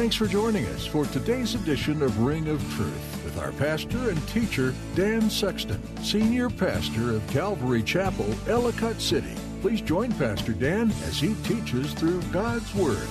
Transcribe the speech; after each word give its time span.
Thanks 0.00 0.16
for 0.16 0.26
joining 0.26 0.64
us 0.68 0.86
for 0.86 1.04
today's 1.04 1.54
edition 1.54 2.00
of 2.00 2.20
Ring 2.20 2.48
of 2.48 2.58
Truth 2.72 3.22
with 3.22 3.38
our 3.38 3.52
pastor 3.52 4.08
and 4.08 4.28
teacher, 4.28 4.74
Dan 4.94 5.28
Sexton, 5.28 5.78
senior 6.02 6.48
pastor 6.48 7.14
of 7.14 7.26
Calvary 7.26 7.82
Chapel, 7.82 8.34
Ellicott 8.48 8.98
City. 8.98 9.34
Please 9.60 9.82
join 9.82 10.10
Pastor 10.12 10.54
Dan 10.54 10.90
as 11.04 11.20
he 11.20 11.34
teaches 11.44 11.92
through 11.92 12.22
God's 12.32 12.74
Word. 12.74 13.06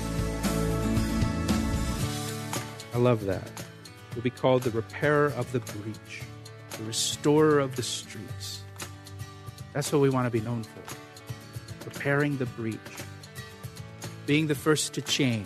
I 2.96 2.98
love 2.98 3.24
that. 3.26 3.52
We'll 4.16 4.24
be 4.24 4.32
called 4.32 4.64
the 4.64 4.72
repairer 4.72 5.28
of 5.38 5.52
the 5.52 5.60
breach, 5.60 6.24
the 6.72 6.86
restorer 6.86 7.60
of 7.60 7.76
the 7.76 7.84
streets. 7.84 8.64
That's 9.74 9.92
what 9.92 10.02
we 10.02 10.10
want 10.10 10.26
to 10.26 10.32
be 10.32 10.42
known 10.42 10.64
for. 10.64 11.86
Repairing 11.86 12.38
the 12.38 12.48
breach, 12.48 12.80
being 14.26 14.48
the 14.48 14.56
first 14.56 14.96
to 14.96 15.04
change, 15.04 15.46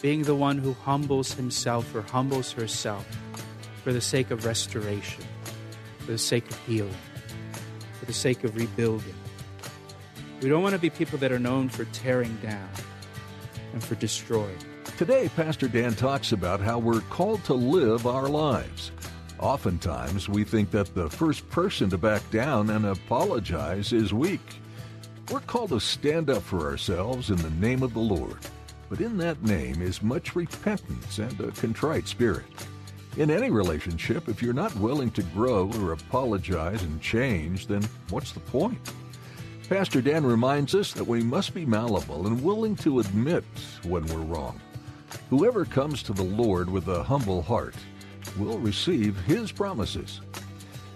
being 0.00 0.22
the 0.22 0.34
one 0.34 0.58
who 0.58 0.72
humbles 0.74 1.32
himself 1.32 1.94
or 1.94 2.02
humbles 2.02 2.52
herself 2.52 3.06
for 3.82 3.92
the 3.92 4.00
sake 4.00 4.30
of 4.30 4.44
restoration, 4.44 5.24
for 5.98 6.12
the 6.12 6.18
sake 6.18 6.48
of 6.50 6.58
healing, 6.66 6.94
for 7.98 8.06
the 8.06 8.12
sake 8.12 8.44
of 8.44 8.56
rebuilding. 8.56 9.14
We 10.40 10.48
don't 10.48 10.62
want 10.62 10.74
to 10.74 10.80
be 10.80 10.90
people 10.90 11.18
that 11.18 11.32
are 11.32 11.38
known 11.38 11.68
for 11.68 11.84
tearing 11.86 12.36
down 12.36 12.68
and 13.72 13.82
for 13.82 13.96
destroying. 13.96 14.58
Today, 14.96 15.28
Pastor 15.34 15.68
Dan 15.68 15.94
talks 15.94 16.32
about 16.32 16.60
how 16.60 16.78
we're 16.78 17.00
called 17.02 17.42
to 17.44 17.54
live 17.54 18.06
our 18.06 18.28
lives. 18.28 18.92
Oftentimes, 19.40 20.28
we 20.28 20.44
think 20.44 20.70
that 20.72 20.94
the 20.94 21.08
first 21.10 21.48
person 21.50 21.90
to 21.90 21.98
back 21.98 22.28
down 22.30 22.70
and 22.70 22.84
apologize 22.86 23.92
is 23.92 24.12
weak. 24.12 24.40
We're 25.30 25.40
called 25.40 25.70
to 25.70 25.80
stand 25.80 26.30
up 26.30 26.42
for 26.42 26.68
ourselves 26.68 27.30
in 27.30 27.36
the 27.36 27.50
name 27.50 27.82
of 27.82 27.94
the 27.94 28.00
Lord. 28.00 28.38
But 28.88 29.00
in 29.00 29.18
that 29.18 29.42
name 29.42 29.82
is 29.82 30.02
much 30.02 30.34
repentance 30.34 31.18
and 31.18 31.38
a 31.40 31.50
contrite 31.52 32.08
spirit. 32.08 32.44
In 33.16 33.30
any 33.30 33.50
relationship, 33.50 34.28
if 34.28 34.42
you're 34.42 34.52
not 34.52 34.74
willing 34.76 35.10
to 35.12 35.22
grow 35.22 35.70
or 35.80 35.92
apologize 35.92 36.82
and 36.82 37.00
change, 37.02 37.66
then 37.66 37.82
what's 38.10 38.32
the 38.32 38.40
point? 38.40 38.78
Pastor 39.68 40.00
Dan 40.00 40.24
reminds 40.24 40.74
us 40.74 40.92
that 40.92 41.04
we 41.04 41.22
must 41.22 41.52
be 41.52 41.66
malleable 41.66 42.26
and 42.26 42.42
willing 42.42 42.74
to 42.76 43.00
admit 43.00 43.44
when 43.82 44.06
we're 44.06 44.20
wrong. 44.20 44.60
Whoever 45.30 45.64
comes 45.64 46.02
to 46.04 46.12
the 46.12 46.22
Lord 46.22 46.70
with 46.70 46.88
a 46.88 47.02
humble 47.02 47.42
heart 47.42 47.74
will 48.38 48.58
receive 48.58 49.16
his 49.20 49.52
promises. 49.52 50.20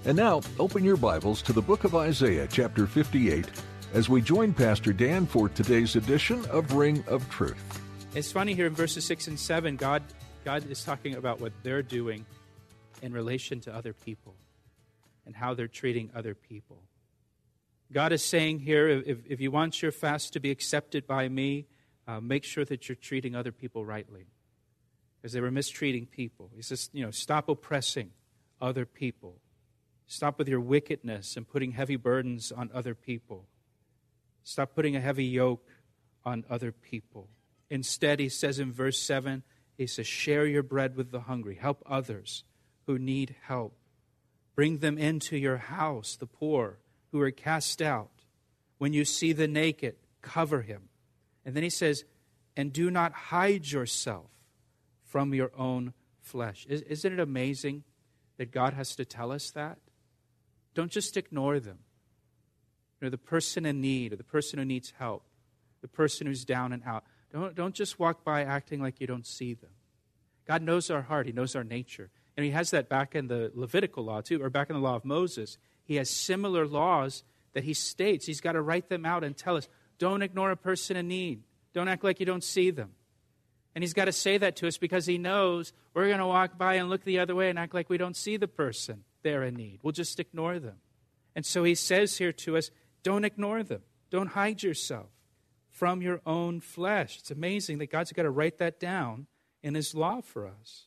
And 0.04 0.16
now, 0.16 0.40
open 0.58 0.84
your 0.84 0.96
Bibles 0.96 1.42
to 1.42 1.52
the 1.52 1.60
book 1.60 1.84
of 1.84 1.94
Isaiah, 1.94 2.48
chapter 2.50 2.86
58, 2.86 3.46
as 3.92 4.08
we 4.08 4.22
join 4.22 4.54
Pastor 4.54 4.92
Dan 4.92 5.26
for 5.26 5.48
today's 5.50 5.96
edition 5.96 6.44
of 6.46 6.72
Ring 6.72 7.04
of 7.06 7.28
Truth. 7.28 7.80
It's 8.14 8.32
funny 8.32 8.54
here 8.54 8.66
in 8.66 8.74
verses 8.74 9.04
6 9.04 9.28
and 9.28 9.38
7, 9.38 9.76
God, 9.76 10.02
God 10.44 10.70
is 10.70 10.82
talking 10.82 11.16
about 11.16 11.40
what 11.40 11.52
they're 11.62 11.82
doing 11.82 12.24
in 13.02 13.12
relation 13.12 13.60
to 13.60 13.74
other 13.74 13.92
people 13.92 14.34
and 15.26 15.36
how 15.36 15.54
they're 15.54 15.68
treating 15.68 16.10
other 16.14 16.34
people. 16.34 16.82
God 17.92 18.12
is 18.12 18.24
saying 18.24 18.60
here 18.60 18.88
if, 18.88 19.18
if 19.28 19.40
you 19.40 19.50
want 19.50 19.82
your 19.82 19.92
fast 19.92 20.32
to 20.32 20.40
be 20.40 20.50
accepted 20.50 21.06
by 21.06 21.28
me, 21.28 21.66
uh, 22.08 22.20
make 22.20 22.44
sure 22.44 22.64
that 22.64 22.88
you're 22.88 22.96
treating 22.96 23.36
other 23.36 23.52
people 23.52 23.84
rightly. 23.84 24.26
Because 25.20 25.34
they 25.34 25.40
were 25.40 25.50
mistreating 25.50 26.06
people. 26.06 26.50
He 26.56 26.62
says, 26.62 26.90
you 26.92 27.04
know, 27.04 27.10
stop 27.10 27.48
oppressing 27.48 28.10
other 28.60 28.86
people. 28.86 29.36
Stop 30.06 30.38
with 30.38 30.48
your 30.48 30.60
wickedness 30.60 31.36
and 31.36 31.46
putting 31.46 31.72
heavy 31.72 31.96
burdens 31.96 32.50
on 32.50 32.70
other 32.74 32.94
people. 32.94 33.46
Stop 34.44 34.74
putting 34.74 34.96
a 34.96 35.00
heavy 35.00 35.24
yoke 35.24 35.66
on 36.24 36.44
other 36.50 36.72
people. 36.72 37.28
Instead, 37.70 38.20
he 38.20 38.28
says 38.28 38.58
in 38.58 38.72
verse 38.72 38.98
7, 38.98 39.42
he 39.76 39.86
says, 39.86 40.06
share 40.06 40.46
your 40.46 40.62
bread 40.62 40.96
with 40.96 41.10
the 41.10 41.20
hungry, 41.20 41.56
help 41.56 41.82
others 41.86 42.44
who 42.86 42.98
need 42.98 43.34
help. 43.42 43.74
Bring 44.54 44.78
them 44.78 44.98
into 44.98 45.36
your 45.36 45.56
house, 45.56 46.16
the 46.16 46.26
poor 46.26 46.78
who 47.10 47.20
are 47.20 47.30
cast 47.30 47.80
out. 47.80 48.10
When 48.78 48.92
you 48.92 49.04
see 49.04 49.32
the 49.32 49.48
naked, 49.48 49.96
cover 50.20 50.62
him. 50.62 50.88
And 51.44 51.54
then 51.54 51.62
he 51.62 51.70
says, 51.70 52.04
and 52.56 52.72
do 52.72 52.90
not 52.90 53.12
hide 53.12 53.66
yourself 53.66 54.30
from 55.04 55.32
your 55.32 55.52
own 55.56 55.94
flesh. 56.20 56.66
Isn't 56.68 57.12
it 57.12 57.20
amazing 57.20 57.84
that 58.36 58.50
God 58.50 58.74
has 58.74 58.94
to 58.96 59.04
tell 59.04 59.32
us 59.32 59.50
that? 59.52 59.78
Don't 60.74 60.90
just 60.90 61.16
ignore 61.16 61.60
them. 61.60 61.78
Know, 63.02 63.10
the 63.10 63.18
person 63.18 63.66
in 63.66 63.80
need 63.80 64.12
or 64.12 64.16
the 64.16 64.22
person 64.22 64.60
who 64.60 64.64
needs 64.64 64.92
help, 64.96 65.24
the 65.80 65.88
person 65.88 66.26
who's 66.26 66.44
down 66.44 66.72
and 66.72 66.82
out. 66.86 67.04
Don't, 67.32 67.54
don't 67.54 67.74
just 67.74 67.98
walk 67.98 68.22
by 68.22 68.44
acting 68.44 68.80
like 68.80 69.00
you 69.00 69.08
don't 69.08 69.26
see 69.26 69.54
them. 69.54 69.70
God 70.46 70.62
knows 70.62 70.90
our 70.90 71.02
heart, 71.02 71.26
He 71.26 71.32
knows 71.32 71.56
our 71.56 71.64
nature. 71.64 72.10
And 72.36 72.44
He 72.44 72.52
has 72.52 72.70
that 72.70 72.88
back 72.88 73.14
in 73.14 73.26
the 73.26 73.50
Levitical 73.54 74.04
law, 74.04 74.20
too, 74.20 74.42
or 74.42 74.50
back 74.50 74.70
in 74.70 74.76
the 74.76 74.82
law 74.82 74.94
of 74.94 75.04
Moses. 75.04 75.58
He 75.84 75.96
has 75.96 76.08
similar 76.08 76.66
laws 76.66 77.24
that 77.54 77.64
He 77.64 77.74
states. 77.74 78.26
He's 78.26 78.40
got 78.40 78.52
to 78.52 78.62
write 78.62 78.88
them 78.88 79.04
out 79.04 79.24
and 79.24 79.36
tell 79.36 79.56
us 79.56 79.68
don't 79.98 80.22
ignore 80.22 80.50
a 80.50 80.56
person 80.56 80.96
in 80.96 81.08
need, 81.08 81.42
don't 81.74 81.88
act 81.88 82.04
like 82.04 82.20
you 82.20 82.26
don't 82.26 82.44
see 82.44 82.70
them. 82.70 82.90
And 83.74 83.82
He's 83.82 83.94
got 83.94 84.04
to 84.04 84.12
say 84.12 84.38
that 84.38 84.56
to 84.56 84.68
us 84.68 84.78
because 84.78 85.06
He 85.06 85.18
knows 85.18 85.72
we're 85.94 86.06
going 86.06 86.18
to 86.18 86.26
walk 86.26 86.58
by 86.58 86.74
and 86.74 86.88
look 86.88 87.04
the 87.04 87.18
other 87.18 87.34
way 87.34 87.50
and 87.50 87.58
act 87.58 87.74
like 87.74 87.90
we 87.90 87.98
don't 87.98 88.16
see 88.16 88.36
the 88.36 88.48
person 88.48 89.04
there 89.22 89.42
in 89.42 89.54
need. 89.54 89.80
We'll 89.82 89.92
just 89.92 90.20
ignore 90.20 90.58
them. 90.58 90.76
And 91.34 91.46
so 91.46 91.64
He 91.64 91.74
says 91.74 92.18
here 92.18 92.32
to 92.32 92.56
us 92.56 92.70
don't 93.02 93.24
ignore 93.24 93.62
them, 93.62 93.82
don't 94.10 94.28
hide 94.28 94.62
yourself 94.62 95.10
from 95.68 96.02
your 96.02 96.20
own 96.26 96.60
flesh. 96.60 97.18
It's 97.18 97.30
amazing 97.30 97.78
that 97.78 97.90
God's 97.90 98.12
got 98.12 98.22
to 98.22 98.30
write 98.30 98.58
that 98.58 98.78
down 98.78 99.26
in 99.62 99.74
His 99.74 99.94
law 99.94 100.20
for 100.20 100.46
us. 100.46 100.86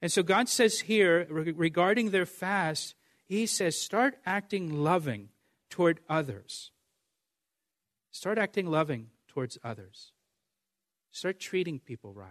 And 0.00 0.10
so 0.12 0.22
God 0.22 0.48
says 0.48 0.80
here 0.80 1.26
regarding 1.30 2.10
their 2.10 2.26
fast, 2.26 2.94
He 3.24 3.46
says, 3.46 3.78
start 3.78 4.18
acting 4.26 4.82
loving 4.82 5.30
toward 5.70 6.00
others. 6.08 6.70
Start 8.10 8.36
acting 8.36 8.66
loving 8.66 9.08
towards 9.26 9.58
others. 9.64 10.12
Start 11.12 11.40
treating 11.40 11.78
people 11.78 12.12
right. 12.12 12.28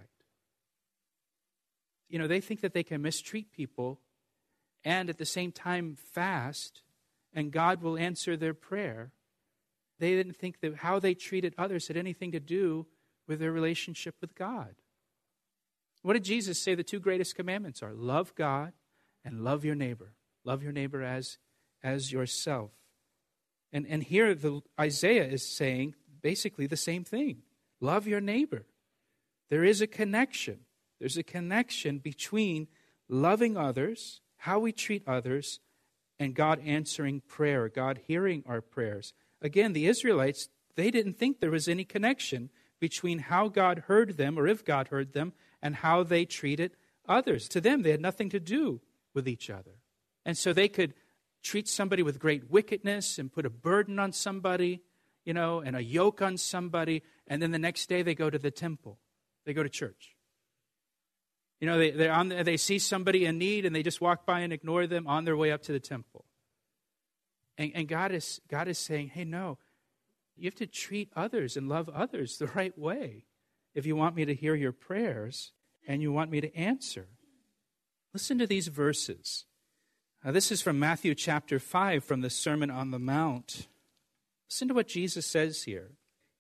You 2.08 2.20
know, 2.20 2.28
they 2.28 2.42
think 2.42 2.62
that 2.62 2.74
they 2.74 2.84
can 2.84 3.02
mistreat 3.02 3.52
people 3.52 4.00
and 4.84 5.10
at 5.10 5.18
the 5.18 5.26
same 5.26 5.52
time 5.52 5.96
fast, 5.96 6.82
and 7.34 7.52
God 7.52 7.82
will 7.82 7.98
answer 7.98 8.36
their 8.36 8.54
prayer. 8.54 9.12
They 10.00 10.16
didn't 10.16 10.36
think 10.36 10.60
that 10.62 10.78
how 10.78 11.00
they 11.00 11.14
treated 11.14 11.54
others 11.58 11.88
had 11.88 11.98
anything 11.98 12.32
to 12.32 12.40
do 12.40 12.88
with 13.28 13.40
their 13.40 13.52
relationship 13.52 14.16
with 14.20 14.36
God. 14.36 14.76
What 16.02 16.14
did 16.14 16.24
Jesus 16.24 16.60
say 16.60 16.76
the 16.76 16.84
two 16.84 17.00
greatest 17.00 17.36
commandments 17.36 17.84
are? 17.84 17.94
Love 17.94 18.34
God 18.36 18.74
and 19.24 19.44
love 19.44 19.64
your 19.64 19.76
neighbor. 19.76 20.14
Love 20.44 20.64
your 20.64 20.72
neighbor 20.72 21.04
as, 21.04 21.38
as 21.84 22.12
yourself. 22.12 22.72
And, 23.72 23.86
and 23.88 24.04
here 24.04 24.34
the, 24.34 24.62
Isaiah 24.80 25.28
is 25.28 25.48
saying 25.48 25.96
basically 26.22 26.68
the 26.68 26.78
same 26.78 27.04
thing 27.04 27.44
love 27.80 28.08
your 28.08 28.22
neighbor. 28.22 28.66
There 29.50 29.64
is 29.64 29.82
a 29.82 29.88
connection. 29.88 30.62
There's 31.00 31.18
a 31.18 31.24
connection 31.24 32.00
between 32.00 32.68
loving 33.10 33.58
others, 33.58 34.22
how 34.38 34.60
we 34.60 34.72
treat 34.72 35.04
others, 35.08 35.60
and 36.22 36.36
God 36.36 36.62
answering 36.64 37.22
prayer, 37.22 37.68
God 37.68 38.02
hearing 38.06 38.44
our 38.46 38.62
prayers. 38.62 39.12
Again, 39.42 39.74
the 39.74 39.88
Israelites, 39.88 40.50
they 40.76 40.92
didn't 40.92 41.18
think 41.18 41.40
there 41.40 41.50
was 41.50 41.68
any 41.68 41.84
connection 41.84 42.52
between 42.80 43.18
how 43.18 43.48
God 43.48 43.86
heard 43.88 44.18
them, 44.18 44.38
or 44.38 44.46
if 44.48 44.64
God 44.64 44.90
heard 44.90 45.14
them, 45.14 45.34
and 45.64 45.78
how 45.78 46.04
they 46.04 46.26
treated 46.26 46.78
others. 47.08 47.50
To 47.50 47.60
them, 47.60 47.82
they 47.82 47.90
had 47.90 48.02
nothing 48.02 48.30
to 48.30 48.40
do 48.40 48.82
with 49.16 49.28
each 49.28 49.50
other. 49.50 49.80
And 50.24 50.38
so 50.38 50.54
they 50.54 50.68
could 50.68 50.94
treat 51.42 51.68
somebody 51.68 52.04
with 52.04 52.20
great 52.20 52.52
wickedness 52.52 53.18
and 53.18 53.34
put 53.34 53.48
a 53.48 53.50
burden 53.50 53.98
on 53.98 54.12
somebody, 54.12 54.84
you 55.26 55.34
know, 55.34 55.62
and 55.62 55.76
a 55.76 55.84
yoke 55.84 56.22
on 56.22 56.38
somebody, 56.38 57.02
and 57.26 57.42
then 57.42 57.50
the 57.50 57.58
next 57.58 57.90
day 57.90 58.04
they 58.04 58.14
go 58.14 58.30
to 58.30 58.38
the 58.38 58.52
temple, 58.52 59.00
they 59.44 59.54
go 59.54 59.64
to 59.64 59.70
church. 59.70 60.16
You 61.62 61.68
know, 61.68 61.78
they, 61.78 62.10
on, 62.10 62.30
they 62.30 62.58
see 62.58 62.80
somebody 62.80 63.26
in 63.26 63.38
need 63.38 63.66
and 63.66 63.76
they 63.76 63.84
just 63.84 64.02
walk 64.02 64.26
by 64.26 64.40
and 64.40 64.52
ignore 64.52 64.88
them 64.88 65.06
on 65.06 65.26
their 65.26 65.38
way 65.38 65.52
up 65.52 65.62
to 65.64 65.72
the 65.72 65.80
temple. 65.80 66.26
And, 67.56 67.72
and 67.76 67.88
God, 67.88 68.12
is, 68.12 68.42
God 68.50 68.68
is 68.68 68.80
saying, 68.80 69.10
hey, 69.10 69.26
no, 69.26 69.60
you 70.36 70.46
have 70.46 70.56
to 70.56 70.66
treat 70.66 71.12
others 71.16 71.56
and 71.56 71.70
love 71.70 71.88
others 71.88 72.38
the 72.38 72.48
right 72.48 72.76
way 72.76 73.26
if 73.76 73.86
you 73.86 73.96
want 73.96 74.16
me 74.16 74.26
to 74.26 74.34
hear 74.34 74.56
your 74.56 74.72
prayers 74.72 75.52
and 75.88 76.02
you 76.02 76.12
want 76.12 76.32
me 76.32 76.42
to 76.42 76.54
answer. 76.56 77.08
Listen 78.12 78.40
to 78.40 78.48
these 78.48 78.68
verses. 78.68 79.46
Now, 80.26 80.32
this 80.32 80.52
is 80.52 80.64
from 80.64 80.80
Matthew 80.80 81.14
chapter 81.14 81.60
5 81.60 82.04
from 82.04 82.22
the 82.22 82.30
Sermon 82.32 82.72
on 82.72 82.90
the 82.90 83.00
Mount. 83.00 83.68
Listen 84.50 84.68
to 84.68 84.74
what 84.74 84.88
Jesus 84.88 85.28
says 85.28 85.64
here. 85.64 85.92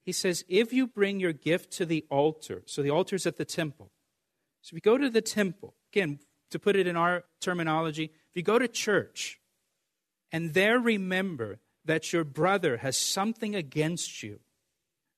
He 0.04 0.12
says, 0.12 0.44
If 0.50 0.74
you 0.74 0.88
bring 0.88 1.20
your 1.20 1.32
gift 1.32 1.72
to 1.74 1.86
the 1.86 2.06
altar, 2.10 2.64
so 2.66 2.82
the 2.82 2.90
altar's 2.90 3.28
at 3.28 3.38
the 3.38 3.46
temple. 3.46 3.92
So 4.62 4.70
if 4.70 4.74
you 4.74 4.82
go 4.82 4.98
to 4.98 5.10
the 5.10 5.22
temple, 5.22 5.76
again, 5.92 6.20
to 6.52 6.60
put 6.60 6.76
it 6.76 6.88
in 6.88 6.96
our 6.96 7.24
terminology, 7.40 8.06
if 8.30 8.36
you 8.36 8.44
go 8.44 8.60
to 8.60 8.68
church 8.68 9.40
and 10.32 10.54
there 10.54 10.80
remember 10.80 11.60
that 11.86 12.14
your 12.14 12.24
brother 12.24 12.78
has 12.78 12.98
something 12.98 13.56
against 13.56 14.22
you, 14.22 14.40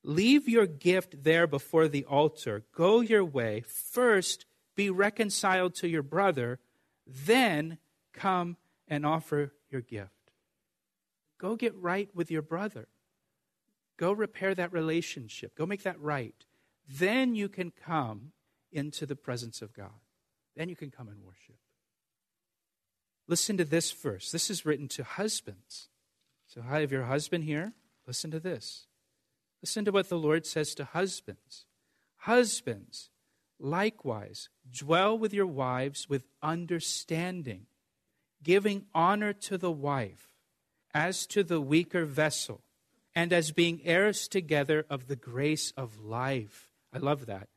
leave 0.04 0.48
your 0.48 0.66
gift 0.66 1.24
there 1.24 1.48
before 1.48 1.88
the 1.88 2.06
altar. 2.06 2.64
Go 2.76 3.02
your 3.02 3.26
way. 3.26 3.62
First, 3.62 4.46
be 4.76 4.90
reconciled 4.90 5.76
to 5.76 5.88
your 5.88 6.04
brother, 6.04 6.60
then 7.06 7.78
come 8.14 8.58
and 8.88 9.06
offer 9.06 9.54
your 9.70 9.82
gift. 9.82 10.10
Go 11.38 11.56
get 11.56 11.76
right 11.76 12.10
with 12.14 12.32
your 12.32 12.42
brother. 12.42 12.88
Go 13.98 14.12
repair 14.12 14.56
that 14.56 14.72
relationship. 14.72 15.56
Go 15.56 15.66
make 15.66 15.84
that 15.84 16.00
right. 16.00 16.46
Then 16.88 17.36
you 17.36 17.50
can 17.50 17.72
come 17.72 18.32
into 18.74 19.06
the 19.06 19.16
presence 19.16 19.62
of 19.62 19.74
God. 19.74 20.02
Then 20.56 20.70
you 20.70 20.76
can 20.76 20.92
come 20.92 21.08
and 21.08 21.24
worship. 21.24 21.56
Listen 23.28 23.58
to 23.58 23.66
this 23.66 23.92
verse. 23.92 24.32
This 24.32 24.50
is 24.50 24.66
written 24.66 24.88
to 24.90 25.04
husbands. 25.04 25.90
So, 26.48 26.62
I 26.70 26.82
have 26.82 26.92
your 26.92 27.04
husband 27.04 27.46
here. 27.46 27.74
Listen 28.06 28.32
to 28.32 28.40
this. 28.40 28.88
Listen 29.62 29.86
to 29.86 29.92
what 29.92 30.10
the 30.10 30.18
Lord 30.18 30.46
says 30.46 30.76
to 30.76 30.84
husbands. 30.84 31.66
Husbands, 32.18 33.10
likewise, 33.60 34.50
dwell 34.70 35.18
with 35.18 35.34
your 35.34 35.48
wives 35.48 36.10
with 36.10 36.28
understanding, 36.42 37.66
giving 38.44 38.86
honor 38.94 39.32
to 39.34 39.58
the 39.58 39.72
wife 39.72 40.34
as 40.94 41.26
to 41.28 41.44
the 41.44 41.62
weaker 41.62 42.06
vessel, 42.06 42.62
and 43.16 43.32
as 43.32 43.52
being 43.52 43.82
heirs 43.84 44.28
together 44.28 44.86
of 44.90 45.08
the 45.08 45.16
grace 45.16 45.72
of 45.76 46.00
life. 46.00 46.70
I 46.94 46.98
love 46.98 47.26
that. 47.26 47.48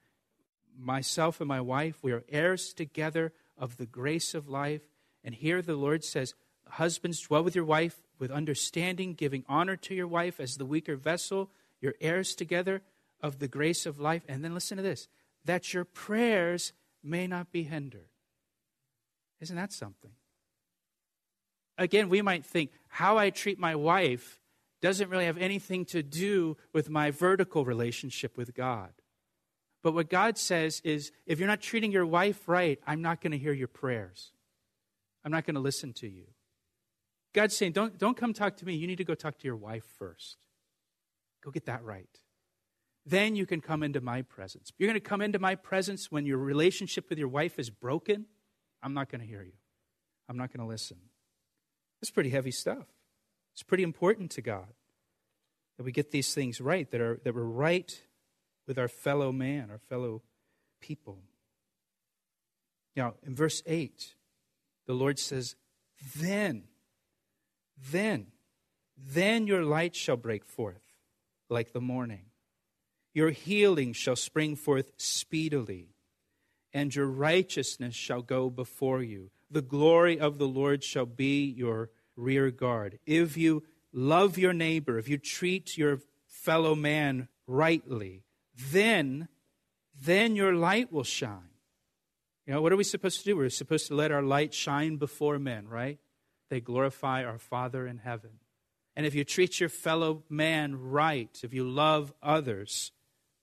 Myself 0.78 1.40
and 1.40 1.48
my 1.48 1.60
wife, 1.60 2.02
we 2.02 2.12
are 2.12 2.24
heirs 2.28 2.72
together 2.72 3.32
of 3.56 3.76
the 3.76 3.86
grace 3.86 4.34
of 4.34 4.48
life. 4.48 4.82
And 5.24 5.34
here 5.34 5.62
the 5.62 5.76
Lord 5.76 6.04
says, 6.04 6.34
Husbands, 6.68 7.20
dwell 7.20 7.44
with 7.44 7.54
your 7.54 7.64
wife 7.64 8.02
with 8.18 8.30
understanding, 8.30 9.14
giving 9.14 9.44
honor 9.48 9.76
to 9.76 9.94
your 9.94 10.06
wife 10.06 10.40
as 10.40 10.56
the 10.56 10.66
weaker 10.66 10.96
vessel. 10.96 11.50
You're 11.80 11.94
heirs 12.00 12.34
together 12.34 12.82
of 13.20 13.38
the 13.38 13.48
grace 13.48 13.86
of 13.86 14.00
life. 14.00 14.22
And 14.28 14.44
then 14.44 14.54
listen 14.54 14.76
to 14.76 14.82
this 14.82 15.08
that 15.44 15.72
your 15.72 15.84
prayers 15.84 16.72
may 17.02 17.26
not 17.26 17.52
be 17.52 17.62
hindered. 17.62 18.08
Isn't 19.40 19.56
that 19.56 19.72
something? 19.72 20.10
Again, 21.78 22.08
we 22.08 22.22
might 22.22 22.44
think 22.44 22.70
how 22.88 23.18
I 23.18 23.30
treat 23.30 23.58
my 23.58 23.74
wife 23.74 24.40
doesn't 24.80 25.08
really 25.08 25.26
have 25.26 25.38
anything 25.38 25.84
to 25.86 26.02
do 26.02 26.56
with 26.72 26.90
my 26.90 27.10
vertical 27.10 27.64
relationship 27.64 28.36
with 28.36 28.54
God. 28.54 28.92
But 29.86 29.94
what 29.94 30.10
God 30.10 30.36
says 30.36 30.80
is 30.82 31.12
if 31.26 31.38
you're 31.38 31.46
not 31.46 31.60
treating 31.60 31.92
your 31.92 32.04
wife 32.04 32.48
right, 32.48 32.80
I'm 32.88 33.02
not 33.02 33.20
going 33.20 33.30
to 33.30 33.38
hear 33.38 33.52
your 33.52 33.68
prayers. 33.68 34.32
I'm 35.24 35.30
not 35.30 35.46
going 35.46 35.54
to 35.54 35.60
listen 35.60 35.92
to 36.00 36.08
you. 36.08 36.24
God's 37.32 37.56
saying, 37.56 37.70
don't, 37.70 37.96
don't 37.96 38.16
come 38.16 38.32
talk 38.32 38.56
to 38.56 38.66
me. 38.66 38.74
You 38.74 38.88
need 38.88 38.98
to 38.98 39.04
go 39.04 39.14
talk 39.14 39.38
to 39.38 39.44
your 39.44 39.54
wife 39.54 39.84
first. 39.96 40.38
Go 41.44 41.52
get 41.52 41.66
that 41.66 41.84
right. 41.84 42.08
Then 43.04 43.36
you 43.36 43.46
can 43.46 43.60
come 43.60 43.84
into 43.84 44.00
my 44.00 44.22
presence. 44.22 44.72
You're 44.76 44.88
going 44.88 45.00
to 45.00 45.08
come 45.08 45.20
into 45.20 45.38
my 45.38 45.54
presence 45.54 46.10
when 46.10 46.26
your 46.26 46.38
relationship 46.38 47.08
with 47.08 47.20
your 47.20 47.28
wife 47.28 47.56
is 47.56 47.70
broken. 47.70 48.26
I'm 48.82 48.92
not 48.92 49.08
going 49.08 49.20
to 49.20 49.26
hear 49.28 49.44
you. 49.44 49.52
I'm 50.28 50.36
not 50.36 50.52
going 50.52 50.66
to 50.66 50.68
listen. 50.68 50.96
It's 52.02 52.10
pretty 52.10 52.30
heavy 52.30 52.50
stuff. 52.50 52.88
It's 53.54 53.62
pretty 53.62 53.84
important 53.84 54.32
to 54.32 54.42
God 54.42 54.66
that 55.76 55.84
we 55.84 55.92
get 55.92 56.10
these 56.10 56.34
things 56.34 56.60
right, 56.60 56.90
that, 56.90 57.00
are, 57.00 57.20
that 57.22 57.36
we're 57.36 57.42
right 57.42 58.02
with 58.66 58.78
our 58.78 58.88
fellow 58.88 59.32
man, 59.32 59.70
our 59.70 59.78
fellow 59.78 60.22
people. 60.80 61.18
Now, 62.94 63.14
in 63.24 63.34
verse 63.34 63.62
8, 63.66 64.14
the 64.86 64.94
Lord 64.94 65.18
says, 65.18 65.56
Then 66.16 66.64
then, 67.90 68.28
then 68.96 69.46
your 69.46 69.62
light 69.62 69.94
shall 69.94 70.16
break 70.16 70.44
forth 70.44 70.82
like 71.48 71.72
the 71.72 71.80
morning. 71.80 72.26
Your 73.12 73.30
healing 73.30 73.92
shall 73.92 74.16
spring 74.16 74.56
forth 74.56 74.92
speedily, 74.96 75.94
and 76.72 76.94
your 76.94 77.06
righteousness 77.06 77.94
shall 77.94 78.22
go 78.22 78.50
before 78.50 79.02
you. 79.02 79.30
The 79.50 79.62
glory 79.62 80.18
of 80.18 80.38
the 80.38 80.48
Lord 80.48 80.82
shall 80.84 81.06
be 81.06 81.44
your 81.44 81.90
rear 82.16 82.50
guard. 82.50 82.98
If 83.06 83.36
you 83.36 83.62
love 83.92 84.36
your 84.36 84.52
neighbor, 84.52 84.98
if 84.98 85.08
you 85.08 85.18
treat 85.18 85.78
your 85.78 86.00
fellow 86.26 86.74
man 86.74 87.28
rightly, 87.46 88.24
then 88.56 89.28
then 89.98 90.36
your 90.36 90.54
light 90.54 90.92
will 90.92 91.04
shine. 91.04 91.48
You 92.46 92.52
know, 92.52 92.60
what 92.60 92.72
are 92.72 92.76
we 92.76 92.84
supposed 92.84 93.20
to 93.20 93.24
do? 93.24 93.36
We're 93.36 93.48
supposed 93.48 93.86
to 93.88 93.94
let 93.94 94.12
our 94.12 94.22
light 94.22 94.52
shine 94.52 94.96
before 94.96 95.38
men, 95.38 95.68
right? 95.68 95.98
they 96.48 96.60
glorify 96.60 97.24
our 97.24 97.38
Father 97.38 97.86
in 97.86 97.98
heaven. 97.98 98.30
And 98.94 99.04
if 99.04 99.14
you 99.14 99.24
treat 99.24 99.60
your 99.60 99.68
fellow 99.68 100.22
man 100.28 100.76
right, 100.76 101.38
if 101.42 101.52
you 101.52 101.68
love 101.68 102.14
others, 102.22 102.92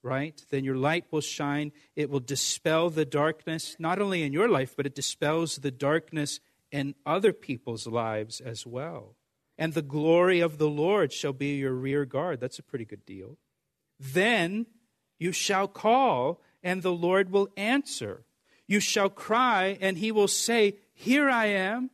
right, 0.02 0.42
then 0.50 0.64
your 0.64 0.76
light 0.76 1.06
will 1.12 1.22
shine. 1.22 1.72
It 1.96 2.10
will 2.10 2.20
dispel 2.20 2.90
the 2.90 3.06
darkness, 3.06 3.76
not 3.78 4.00
only 4.00 4.24
in 4.24 4.34
your 4.34 4.50
life, 4.50 4.76
but 4.76 4.86
it 4.86 4.96
dispels 4.96 5.58
the 5.58 5.72
darkness 5.72 6.40
in 6.72 6.96
other 7.06 7.34
people's 7.34 7.86
lives 7.86 8.42
as 8.42 8.66
well. 8.66 9.16
And 9.58 9.74
the 9.74 9.84
glory 9.84 10.40
of 10.40 10.58
the 10.58 10.70
Lord 10.70 11.14
shall 11.14 11.34
be 11.34 11.58
your 11.58 11.74
rear 11.74 12.06
guard. 12.06 12.40
That's 12.40 12.58
a 12.58 12.64
pretty 12.64 12.86
good 12.86 13.06
deal. 13.06 13.38
Then 14.00 14.66
you 15.24 15.32
shall 15.32 15.70
call, 15.70 16.42
and 16.62 16.82
the 16.82 16.92
Lord 16.92 17.32
will 17.32 17.48
answer. 17.56 18.26
You 18.68 18.82
shall 18.82 19.10
cry, 19.10 19.78
and 19.80 19.98
he 19.98 20.12
will 20.12 20.28
say, 20.28 20.76
Here 20.94 21.30
I 21.30 21.46
am 21.46 21.92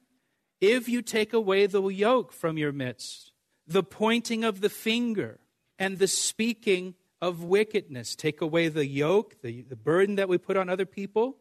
if 0.60 0.90
you 0.90 1.04
take 1.04 1.32
away 1.32 1.68
the 1.68 1.84
yoke 1.90 2.34
from 2.34 2.58
your 2.58 2.72
midst, 2.72 3.32
the 3.68 3.84
pointing 3.84 4.44
of 4.44 4.62
the 4.62 4.70
finger, 4.70 5.40
and 5.78 6.00
the 6.00 6.08
speaking 6.08 6.96
of 7.22 7.44
wickedness, 7.44 8.16
take 8.16 8.42
away 8.42 8.68
the 8.68 8.88
yoke, 8.88 9.36
the, 9.44 9.62
the 9.62 9.76
burden 9.76 10.16
that 10.16 10.28
we 10.28 10.40
put 10.40 10.58
on 10.58 10.68
other 10.68 10.88
people, 10.88 11.38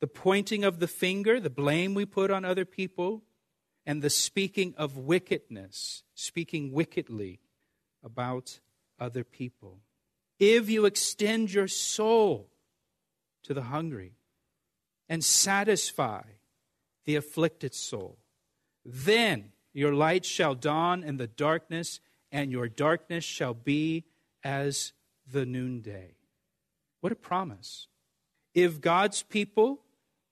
the 0.00 0.06
pointing 0.06 0.64
of 0.64 0.78
the 0.78 0.88
finger, 0.88 1.38
the 1.38 1.50
blame 1.50 1.92
we 1.92 2.06
put 2.06 2.30
on 2.30 2.46
other 2.46 2.64
people, 2.64 3.22
and 3.84 4.00
the 4.00 4.10
speaking 4.10 4.74
of 4.78 4.96
wickedness, 4.96 6.02
speaking 6.14 6.72
wickedly 6.72 7.40
about 8.02 8.60
other 8.98 9.22
people. 9.22 9.80
If 10.38 10.68
you 10.68 10.84
extend 10.84 11.52
your 11.52 11.68
soul 11.68 12.50
to 13.44 13.54
the 13.54 13.62
hungry 13.62 14.12
and 15.08 15.24
satisfy 15.24 16.22
the 17.04 17.16
afflicted 17.16 17.74
soul, 17.74 18.18
then 18.84 19.52
your 19.72 19.94
light 19.94 20.24
shall 20.24 20.54
dawn 20.54 21.02
in 21.04 21.16
the 21.16 21.26
darkness, 21.26 22.00
and 22.32 22.50
your 22.50 22.68
darkness 22.68 23.24
shall 23.24 23.54
be 23.54 24.04
as 24.42 24.92
the 25.30 25.44
noonday. 25.44 26.14
What 27.00 27.12
a 27.12 27.16
promise. 27.16 27.88
If 28.54 28.80
God's 28.80 29.22
people 29.22 29.82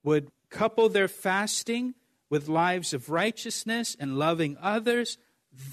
would 0.03 0.31
couple 0.49 0.89
their 0.89 1.07
fasting 1.07 1.95
with 2.29 2.47
lives 2.47 2.93
of 2.93 3.09
righteousness 3.09 3.95
and 3.99 4.17
loving 4.17 4.57
others, 4.61 5.17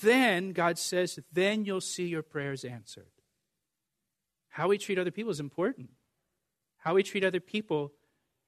then, 0.02 0.52
God 0.52 0.78
says, 0.78 1.18
then 1.32 1.64
you'll 1.64 1.80
see 1.80 2.06
your 2.06 2.22
prayers 2.22 2.64
answered. 2.64 3.10
How 4.52 4.68
we 4.68 4.76
treat 4.76 4.98
other 4.98 5.10
people 5.10 5.32
is 5.32 5.40
important. 5.40 5.88
How 6.76 6.94
we 6.94 7.02
treat 7.02 7.24
other 7.24 7.40
people, 7.40 7.92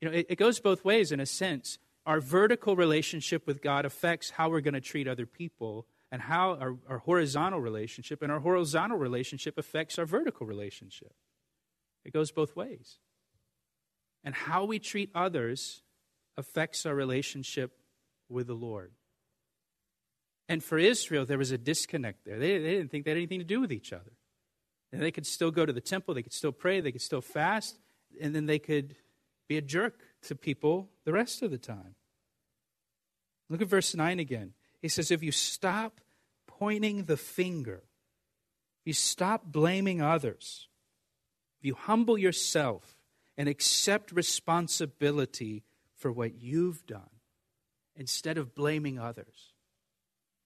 you 0.01 0.09
know, 0.09 0.15
it, 0.15 0.27
it 0.29 0.37
goes 0.37 0.61
both 0.61 0.85
ways 0.85 1.11
in 1.11 1.19
a 1.19 1.27
sense 1.27 1.79
our 2.07 2.21
vertical 2.21 2.77
relationship 2.77 3.47
with 3.47 3.63
God 3.63 3.87
affects 3.87 4.29
how 4.29 4.51
we're 4.51 4.61
going 4.61 4.75
to 4.75 4.81
treat 4.81 5.09
other 5.09 5.25
people, 5.25 5.87
and 6.13 6.21
how 6.21 6.57
our, 6.57 6.77
our, 6.87 6.99
horizontal 6.99 7.59
relationship, 7.59 8.21
and 8.21 8.31
our 8.31 8.41
horizontal 8.41 8.99
relationship 8.99 9.57
affects 9.57 9.99
our 9.99 10.05
vertical 10.05 10.47
relationship. 10.47 11.15
It 12.05 12.13
goes 12.13 12.31
both 12.31 12.55
ways. 12.55 12.99
And 14.23 14.35
how 14.35 14.65
we 14.67 14.79
treat 14.79 15.11
others 15.15 15.81
affects 16.37 16.85
our 16.85 16.95
relationship 16.95 17.73
with 18.29 18.47
the 18.47 18.55
Lord. 18.55 18.93
And 20.47 20.63
for 20.63 20.77
Israel, 20.77 21.25
there 21.25 21.39
was 21.39 21.51
a 21.51 21.59
disconnect 21.59 22.27
there. 22.27 22.39
They, 22.39 22.59
they 22.59 22.73
didn't 22.73 22.91
think 22.91 23.07
they 23.07 23.13
had 23.13 23.17
anything 23.17 23.41
to 23.41 23.47
do 23.47 23.63
with 23.63 23.73
each 23.73 23.95
other. 23.95 24.13
And 24.95 25.03
they 25.03 25.11
could 25.11 25.27
still 25.27 25.51
go 25.51 25.67
to 25.67 25.73
the 25.73 25.81
temple, 25.81 26.15
they 26.15 26.23
could 26.23 26.33
still 26.33 26.53
pray, 26.53 26.81
they 26.81 26.93
could 26.93 27.03
still 27.03 27.21
fast, 27.21 27.81
and 28.21 28.33
then 28.33 28.47
they 28.47 28.61
could 28.61 28.95
be 29.49 29.57
a 29.57 29.61
jerk 29.61 29.99
to 30.23 30.37
people 30.37 30.89
the 31.05 31.13
rest 31.13 31.43
of 31.43 31.51
the 31.51 31.59
time. 31.59 31.97
Look 33.51 33.61
at 33.61 33.67
verse 33.67 33.97
9 33.97 34.21
again. 34.21 34.53
He 34.81 34.89
says, 34.89 35.11
If 35.11 35.21
you 35.21 35.33
stop 35.33 36.01
pointing 36.47 37.07
the 37.07 37.17
finger, 37.17 37.83
if 38.83 38.87
you 38.87 38.93
stop 38.93 39.47
blaming 39.47 40.01
others, 40.01 40.69
if 41.59 41.67
you 41.67 41.75
humble 41.75 42.17
yourself 42.17 42.97
and 43.37 43.49
accept 43.49 44.13
responsibility 44.13 45.65
for 45.97 46.13
what 46.13 46.41
you've 46.41 46.87
done 46.87 47.11
instead 47.97 48.39
of 48.39 48.55
blaming 48.55 49.01
others. 49.01 49.55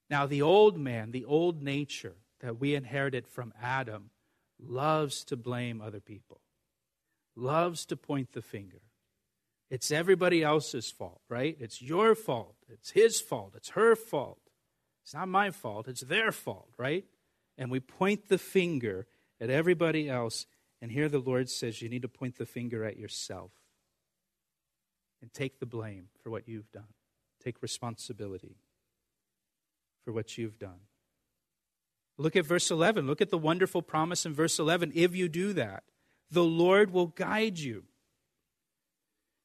Now, 0.09 0.25
the 0.25 0.41
old 0.41 0.79
man, 0.79 1.11
the 1.11 1.27
old 1.27 1.63
nature 1.63 2.15
that 2.41 2.59
we 2.59 2.75
inherited 2.75 3.29
from 3.29 3.53
Adam, 3.61 4.09
loves 4.61 5.25
to 5.25 5.37
blame 5.37 5.81
other 5.81 6.01
people, 6.01 6.41
loves 7.37 7.87
to 7.87 7.97
point 7.97 8.33
the 8.33 8.43
finger. 8.43 8.81
It's 9.71 9.91
everybody 9.91 10.43
else's 10.43 10.91
fault, 10.91 11.21
right? 11.29 11.57
It's 11.61 11.83
your 11.83 12.15
fault. 12.15 12.57
It's 12.69 12.91
his 12.91 13.21
fault. 13.21 13.53
It's 13.55 13.71
her 13.71 13.95
fault. 13.95 14.41
It's 15.05 15.15
not 15.15 15.29
my 15.29 15.51
fault. 15.51 15.89
It's 15.89 16.01
their 16.01 16.33
fault, 16.33 16.71
right? 16.79 17.05
And 17.57 17.71
we 17.71 17.81
point 17.81 18.29
the 18.29 18.39
finger 18.39 19.07
at 19.41 19.51
everybody 19.51 20.09
else. 20.09 20.47
And 20.81 20.91
here 20.91 21.09
the 21.09 21.19
Lord 21.19 21.51
says 21.51 21.83
you 21.83 21.89
need 21.89 22.03
to 22.03 22.09
point 22.09 22.39
the 22.39 22.47
finger 22.47 22.85
at 22.85 22.97
yourself 22.97 23.51
and 25.21 25.33
take 25.33 25.59
the 25.59 25.67
blame 25.67 26.09
for 26.23 26.31
what 26.31 26.49
you've 26.49 26.71
done. 26.73 26.95
Take 27.43 27.63
responsibility 27.63 28.57
for 30.05 30.13
what 30.13 30.39
you've 30.39 30.59
done. 30.59 30.81
Look 32.19 32.35
at 32.35 32.45
verse 32.45 32.71
11. 32.71 33.07
Look 33.07 33.21
at 33.21 33.31
the 33.31 33.39
wonderful 33.39 33.81
promise 33.81 34.27
in 34.27 34.35
verse 34.35 34.59
11. 34.59 34.93
If 34.95 35.15
you 35.15 35.29
do 35.29 35.53
that, 35.53 35.85
the 36.31 36.45
Lord 36.45 36.93
will 36.93 37.07
guide 37.07 37.59
you 37.59 37.85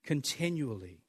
continually 0.04 1.04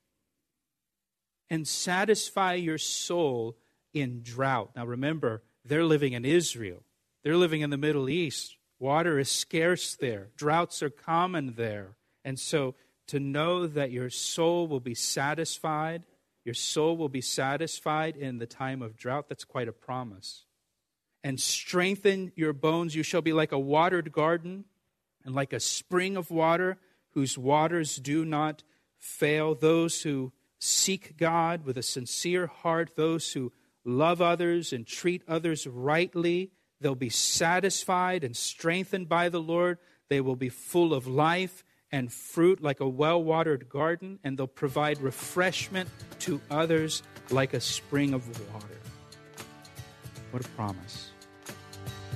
and 1.50 1.66
satisfy 1.66 2.54
your 2.54 2.78
soul 2.78 3.56
in 3.92 4.22
drought. 4.22 4.70
Now 4.76 4.84
remember, 4.84 5.42
they're 5.64 5.84
living 5.84 6.12
in 6.12 6.24
Israel, 6.24 6.82
they're 7.22 7.36
living 7.36 7.62
in 7.62 7.70
the 7.70 7.76
Middle 7.76 8.08
East. 8.08 8.56
Water 8.78 9.18
is 9.18 9.30
scarce 9.30 9.94
there, 9.94 10.28
droughts 10.36 10.82
are 10.82 10.90
common 10.90 11.54
there. 11.56 11.96
And 12.24 12.38
so 12.38 12.74
to 13.08 13.20
know 13.20 13.66
that 13.66 13.90
your 13.90 14.10
soul 14.10 14.66
will 14.66 14.80
be 14.80 14.94
satisfied, 14.94 16.06
your 16.44 16.54
soul 16.54 16.96
will 16.96 17.08
be 17.08 17.20
satisfied 17.20 18.16
in 18.16 18.38
the 18.38 18.46
time 18.46 18.82
of 18.82 18.96
drought, 18.96 19.28
that's 19.28 19.44
quite 19.44 19.68
a 19.68 19.72
promise. 19.72 20.43
And 21.24 21.40
strengthen 21.40 22.30
your 22.36 22.52
bones. 22.52 22.94
You 22.94 23.02
shall 23.02 23.22
be 23.22 23.32
like 23.32 23.50
a 23.50 23.58
watered 23.58 24.12
garden 24.12 24.66
and 25.24 25.34
like 25.34 25.52
a 25.52 25.58
spring 25.58 26.16
of 26.16 26.30
water 26.30 26.76
whose 27.14 27.38
waters 27.38 27.96
do 27.96 28.24
not 28.24 28.62
fail. 28.98 29.54
Those 29.54 30.02
who 30.02 30.32
seek 30.58 31.16
God 31.16 31.64
with 31.64 31.78
a 31.78 31.82
sincere 31.82 32.46
heart, 32.46 32.90
those 32.94 33.32
who 33.32 33.52
love 33.84 34.20
others 34.20 34.72
and 34.72 34.86
treat 34.86 35.22
others 35.26 35.66
rightly, 35.66 36.50
they'll 36.80 36.94
be 36.94 37.08
satisfied 37.08 38.22
and 38.22 38.36
strengthened 38.36 39.08
by 39.08 39.30
the 39.30 39.40
Lord. 39.40 39.78
They 40.10 40.20
will 40.20 40.36
be 40.36 40.50
full 40.50 40.92
of 40.92 41.06
life 41.06 41.64
and 41.90 42.12
fruit 42.12 42.62
like 42.62 42.80
a 42.80 42.88
well 42.88 43.22
watered 43.22 43.68
garden, 43.68 44.18
and 44.24 44.36
they'll 44.36 44.46
provide 44.46 45.00
refreshment 45.00 45.88
to 46.20 46.40
others 46.50 47.02
like 47.30 47.54
a 47.54 47.60
spring 47.60 48.12
of 48.12 48.26
water. 48.52 48.80
What 50.30 50.44
a 50.44 50.48
promise. 50.50 51.13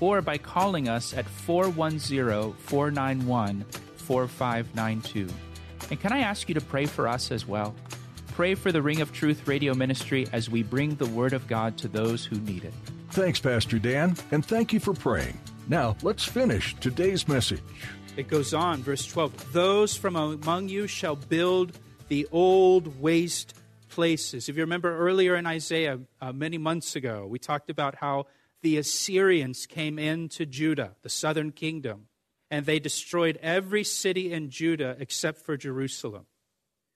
or 0.00 0.22
by 0.22 0.38
calling 0.38 0.88
us 0.88 1.14
at 1.14 1.26
410 1.26 2.54
491 2.54 3.64
4592. 3.96 5.28
And 5.90 6.00
can 6.00 6.12
I 6.12 6.20
ask 6.20 6.48
you 6.48 6.54
to 6.54 6.60
pray 6.60 6.86
for 6.86 7.06
us 7.06 7.30
as 7.30 7.46
well? 7.46 7.74
Pray 8.32 8.54
for 8.54 8.72
the 8.72 8.82
Ring 8.82 9.00
of 9.00 9.12
Truth 9.12 9.46
radio 9.46 9.74
ministry 9.74 10.26
as 10.32 10.48
we 10.48 10.62
bring 10.62 10.94
the 10.96 11.06
Word 11.06 11.32
of 11.32 11.46
God 11.46 11.76
to 11.78 11.88
those 11.88 12.24
who 12.24 12.36
need 12.40 12.64
it. 12.64 12.72
Thanks, 13.10 13.40
Pastor 13.40 13.78
Dan, 13.78 14.16
and 14.30 14.44
thank 14.44 14.72
you 14.72 14.80
for 14.80 14.94
praying. 14.94 15.38
Now, 15.68 15.96
let's 16.02 16.24
finish 16.24 16.74
today's 16.76 17.28
message. 17.28 17.62
It 18.16 18.28
goes 18.28 18.54
on, 18.54 18.82
verse 18.82 19.06
12 19.06 19.52
Those 19.52 19.96
from 19.96 20.16
among 20.16 20.68
you 20.68 20.86
shall 20.86 21.16
build 21.16 21.78
the 22.08 22.26
old 22.32 23.00
waste 23.00 23.54
places. 23.88 24.48
If 24.48 24.56
you 24.56 24.62
remember 24.62 24.96
earlier 24.96 25.36
in 25.36 25.46
Isaiah, 25.46 26.00
uh, 26.20 26.32
many 26.32 26.58
months 26.58 26.96
ago, 26.96 27.26
we 27.28 27.38
talked 27.38 27.70
about 27.70 27.94
how 27.94 28.26
the 28.62 28.76
Assyrians 28.76 29.66
came 29.66 29.98
into 29.98 30.46
Judah, 30.46 30.96
the 31.02 31.08
southern 31.08 31.52
kingdom, 31.52 32.08
and 32.50 32.66
they 32.66 32.78
destroyed 32.78 33.38
every 33.42 33.84
city 33.84 34.32
in 34.32 34.50
Judah 34.50 34.96
except 34.98 35.44
for 35.44 35.56
Jerusalem 35.56 36.26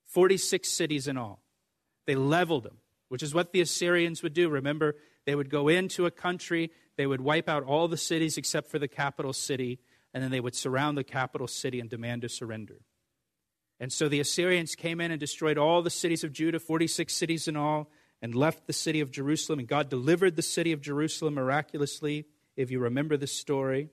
46 0.07 0.69
cities 0.69 1.09
in 1.09 1.17
all. 1.17 1.43
They 2.07 2.15
leveled 2.15 2.65
them, 2.65 2.79
which 3.09 3.23
is 3.23 3.35
what 3.35 3.53
the 3.53 3.61
Assyrians 3.61 4.23
would 4.23 4.35
do. 4.35 4.49
Remember, 4.49 4.97
they 5.27 5.35
would 5.35 5.51
go 5.51 5.69
into 5.69 6.07
a 6.07 6.11
country, 6.11 6.71
they 6.97 7.07
would 7.07 7.21
wipe 7.21 7.49
out 7.49 7.65
all 7.65 7.89
the 7.89 7.97
cities 7.97 8.37
except 8.37 8.71
for 8.71 8.79
the 8.79 8.89
capital 8.89 9.33
city, 9.33 9.81
and 10.13 10.23
then 10.23 10.31
they 10.31 10.41
would 10.41 10.55
surround 10.55 10.97
the 10.97 11.05
capital 11.05 11.49
city 11.49 11.81
and 11.81 11.89
demand 11.89 12.25
a 12.25 12.29
surrender. 12.29 12.83
And 13.81 13.93
so 13.93 14.09
the 14.09 14.21
Assyrians 14.21 14.77
came 14.77 15.01
in 15.01 15.11
and 15.11 15.19
destroyed 15.19 15.59
all 15.59 15.83
the 15.83 15.91
cities 15.91 16.23
of 16.23 16.33
Judah, 16.33 16.61
46 16.61 17.13
cities 17.13 17.49
in 17.49 17.57
all, 17.57 17.91
and 18.25 18.35
left 18.35 18.67
the 18.67 18.73
city 18.73 19.01
of 19.01 19.11
Jerusalem. 19.11 19.59
And 19.59 19.69
God 19.69 19.91
delivered 19.91 20.35
the 20.35 20.41
city 20.41 20.73
of 20.73 20.81
Jerusalem 20.81 21.35
miraculously, 21.35 22.25
if 22.57 22.71
you 22.71 22.79
remember 22.79 23.19
the 23.19 23.27
story. 23.27 23.91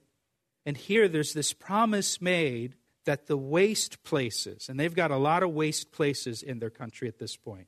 And 0.66 0.78
here 0.78 1.10
there's 1.10 1.34
this 1.34 1.52
promise 1.52 2.22
made 2.22 2.76
that 3.04 3.28
the 3.28 3.36
waste 3.36 4.04
places, 4.04 4.70
and 4.70 4.80
they've 4.80 4.96
got 4.96 5.12
a 5.12 5.18
lot 5.18 5.44
of 5.44 5.52
waste 5.52 5.92
places 5.92 6.44
in 6.44 6.60
their 6.60 6.70
country 6.70 7.10
at 7.10 7.20
this 7.20 7.36
point, 7.36 7.68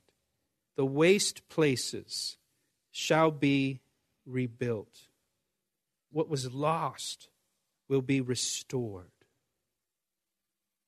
the 0.74 0.86
waste 0.86 1.50
places 1.50 2.38
shall 2.90 3.30
be 3.30 3.82
rebuilt. 4.24 5.08
What 6.12 6.30
was 6.30 6.50
lost 6.50 7.28
will 7.90 8.00
be 8.00 8.22
restored. 8.22 9.10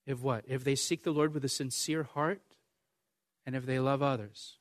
If 0.06 0.22
what? 0.22 0.46
If 0.48 0.64
they 0.64 0.74
seek 0.74 1.02
the 1.02 1.12
Lord 1.12 1.34
with 1.34 1.44
a 1.44 1.50
sincere 1.50 2.04
heart, 2.04 2.56
and 3.44 3.54
if 3.54 3.66
they 3.66 3.78
love 3.78 4.00
others 4.00 4.56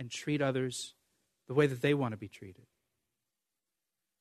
and 0.00 0.10
treat 0.10 0.40
others 0.40 0.94
the 1.46 1.54
way 1.54 1.66
that 1.66 1.82
they 1.82 1.94
want 1.94 2.12
to 2.12 2.16
be 2.16 2.26
treated, 2.26 2.66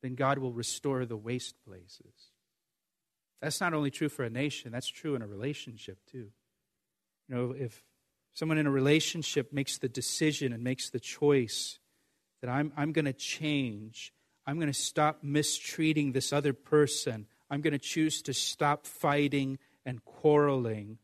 then 0.03 0.13
God 0.13 0.37
will 0.37 0.51
restore 0.51 1.05
the 1.05 1.17
waste 1.17 1.55
places. 1.65 2.33
That's 3.41 3.61
not 3.61 3.73
only 3.73 3.89
true 3.89 4.09
for 4.09 4.25
a 4.25 4.29
nation, 4.29 4.73
that's 4.73 4.89
true 4.89 5.15
in 5.15 5.21
a 5.21 5.27
relationship 5.27 5.99
too. 6.11 6.27
You 7.29 7.35
know, 7.35 7.55
if 7.57 7.81
someone 8.33 8.57
in 8.57 8.67
a 8.67 8.71
relationship 8.71 9.53
makes 9.53 9.77
the 9.77 9.87
decision 9.87 10.51
and 10.51 10.63
makes 10.63 10.89
the 10.89 10.99
choice 10.99 11.79
that 12.41 12.49
I'm, 12.49 12.73
I'm 12.75 12.91
going 12.91 13.05
to 13.05 13.13
change, 13.13 14.13
I'm 14.45 14.57
going 14.57 14.71
to 14.71 14.77
stop 14.77 15.19
mistreating 15.23 16.11
this 16.11 16.33
other 16.33 16.51
person, 16.51 17.25
I'm 17.49 17.61
going 17.61 17.71
to 17.71 17.79
choose 17.79 18.21
to 18.23 18.33
stop 18.33 18.85
fighting 18.85 19.59
and 19.85 20.03
quarreling, 20.03 20.97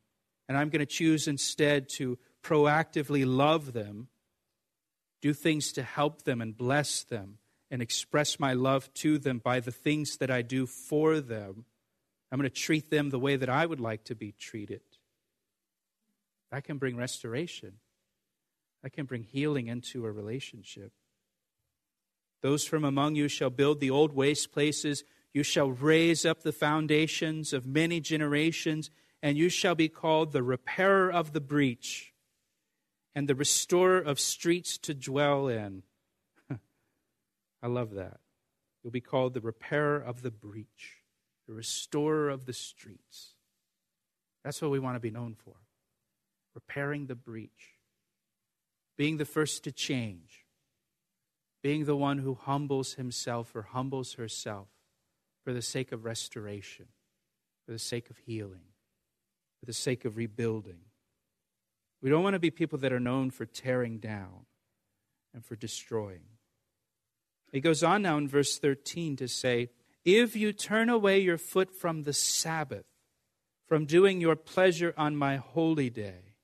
and 0.49 0.57
I'm 0.57 0.69
going 0.69 0.81
to 0.81 0.85
choose 0.85 1.29
instead 1.29 1.87
to 1.89 2.17
proactively 2.43 3.25
love 3.25 3.71
them, 3.71 4.09
do 5.25 5.33
things 5.33 5.71
to 5.71 5.81
help 5.81 6.21
them 6.21 6.39
and 6.39 6.55
bless 6.55 7.01
them, 7.01 7.39
and 7.71 7.81
express 7.81 8.39
my 8.39 8.53
love 8.53 8.93
to 8.93 9.17
them 9.17 9.39
by 9.39 9.59
the 9.59 9.71
things 9.71 10.17
that 10.17 10.29
I 10.29 10.43
do 10.43 10.67
for 10.67 11.19
them. 11.19 11.65
I'm 12.31 12.37
going 12.37 12.47
to 12.47 12.55
treat 12.55 12.91
them 12.91 13.09
the 13.09 13.17
way 13.17 13.35
that 13.35 13.49
I 13.49 13.65
would 13.65 13.79
like 13.79 14.03
to 14.03 14.13
be 14.13 14.33
treated. 14.33 14.81
That 16.51 16.63
can 16.63 16.77
bring 16.77 16.95
restoration. 16.95 17.79
That 18.83 18.91
can 18.91 19.07
bring 19.07 19.23
healing 19.23 19.65
into 19.65 20.05
a 20.05 20.11
relationship. 20.11 20.91
Those 22.43 22.63
from 22.63 22.83
among 22.83 23.15
you 23.15 23.27
shall 23.27 23.49
build 23.49 23.79
the 23.79 23.89
old 23.89 24.13
waste 24.13 24.51
places. 24.51 25.03
You 25.33 25.41
shall 25.41 25.71
raise 25.71 26.23
up 26.23 26.43
the 26.43 26.51
foundations 26.51 27.51
of 27.51 27.65
many 27.65 27.99
generations, 27.99 28.91
and 29.23 29.39
you 29.39 29.49
shall 29.49 29.73
be 29.73 29.89
called 29.89 30.33
the 30.33 30.43
repairer 30.43 31.11
of 31.11 31.33
the 31.33 31.41
breach 31.41 32.13
and 33.15 33.27
the 33.27 33.35
restorer 33.35 33.97
of 33.97 34.19
streets 34.19 34.77
to 34.79 34.93
dwell 34.93 35.47
in. 35.47 35.83
I 37.63 37.67
love 37.67 37.91
that. 37.91 38.19
You'll 38.83 38.91
be 38.91 39.01
called 39.01 39.33
the 39.33 39.41
repairer 39.41 39.97
of 39.97 40.21
the 40.21 40.29
breach, 40.29 40.97
the 41.47 41.53
restorer 41.53 42.29
of 42.29 42.45
the 42.45 42.53
streets. 42.53 43.33
That's 44.43 44.61
what 44.61 44.69
we 44.69 44.79
want 44.79 44.95
to 44.95 44.99
be 44.99 45.09
known 45.09 45.33
for 45.33 45.55
repairing 46.53 47.07
the 47.07 47.15
breach, 47.15 47.75
being 48.97 49.17
the 49.17 49.25
first 49.25 49.65
to 49.65 49.71
change, 49.71 50.45
being 51.61 51.83
the 51.83 51.97
one 51.97 52.19
who 52.19 52.33
humbles 52.33 52.93
himself 52.93 53.53
or 53.55 53.63
humbles 53.63 54.13
herself 54.13 54.69
for 55.43 55.51
the 55.51 55.61
sake 55.61 55.91
of 55.91 56.05
restoration, 56.05 56.85
for 57.65 57.73
the 57.73 57.79
sake 57.79 58.09
of 58.09 58.17
healing, 58.19 58.71
for 59.59 59.65
the 59.65 59.73
sake 59.73 60.05
of 60.05 60.15
rebuilding. 60.15 60.79
We 62.05 62.11
don't 62.11 62.21
want 62.21 62.35
to 62.35 62.39
be 62.39 62.51
people 62.51 62.77
that 62.79 62.93
are 62.93 62.99
known 62.99 63.31
for 63.31 63.47
tearing 63.47 63.97
down 63.97 64.45
and 65.33 65.43
for 65.43 65.55
destroying. 65.55 66.21
He 67.51 67.59
goes 67.59 67.81
on 67.81 68.03
now 68.03 68.19
in 68.19 68.27
verse 68.27 68.59
13 68.59 69.15
to 69.15 69.27
say, 69.27 69.69
If 70.03 70.35
you 70.35 70.53
turn 70.53 70.87
away 70.87 71.17
your 71.17 71.39
foot 71.39 71.75
from 71.75 72.03
the 72.03 72.13
Sabbath, 72.13 72.85
from 73.67 73.87
doing 73.87 74.21
your 74.21 74.35
pleasure 74.35 74.93
on 74.95 75.15
my 75.15 75.37
holy 75.37 75.89
day, 75.89 76.35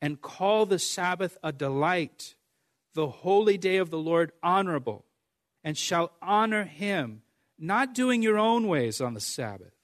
and 0.00 0.22
call 0.22 0.64
the 0.64 0.78
Sabbath 0.78 1.36
a 1.44 1.52
delight, 1.52 2.34
the 2.94 3.08
holy 3.08 3.58
day 3.58 3.76
of 3.76 3.90
the 3.90 3.98
Lord 3.98 4.32
honorable, 4.42 5.04
and 5.62 5.76
shall 5.76 6.12
honor 6.22 6.64
him, 6.64 7.20
not 7.58 7.94
doing 7.94 8.22
your 8.22 8.38
own 8.38 8.66
ways 8.68 9.02
on 9.02 9.12
the 9.12 9.20
Sabbath, 9.20 9.74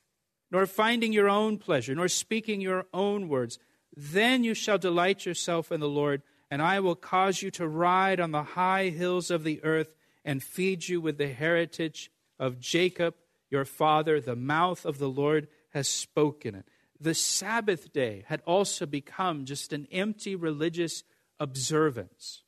nor 0.51 0.65
finding 0.65 1.13
your 1.13 1.29
own 1.29 1.59
pleasure, 1.59 1.95
nor 1.95 2.09
speaking 2.09 2.63
your 2.63 2.87
own 2.95 3.29
words, 3.29 3.59
then 3.95 4.45
you 4.45 4.55
shall 4.55 4.79
delight 4.79 5.27
yourself 5.27 5.71
in 5.71 5.81
the 5.81 5.89
Lord, 5.89 6.23
and 6.51 6.63
I 6.63 6.81
will 6.81 6.95
cause 6.95 7.43
you 7.43 7.51
to 7.53 7.69
ride 7.69 8.21
on 8.21 8.31
the 8.31 8.43
high 8.43 8.89
hills 8.89 9.31
of 9.31 9.45
the 9.45 9.63
earth 9.65 9.95
and 10.25 10.43
feed 10.43 10.89
you 10.89 11.01
with 11.01 11.19
the 11.19 11.29
heritage 11.29 12.11
of 12.39 12.61
Jacob 12.61 13.15
your 13.51 13.65
father. 13.65 14.21
The 14.21 14.37
mouth 14.37 14.85
of 14.85 14.99
the 14.99 15.09
Lord 15.09 15.49
has 15.71 15.89
spoken 15.89 16.55
it. 16.55 16.67
The 16.99 17.15
Sabbath 17.15 17.93
day 17.93 18.25
had 18.27 18.43
also 18.47 18.87
become 18.87 19.45
just 19.45 19.73
an 19.73 19.87
empty 19.93 20.35
religious 20.35 21.05
observance, 21.39 22.43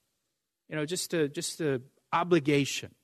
you 0.69 0.77
know, 0.77 0.87
just 0.87 1.13
a 1.13 1.29
just 1.29 1.61
a 1.61 1.83
obligation 2.13 2.95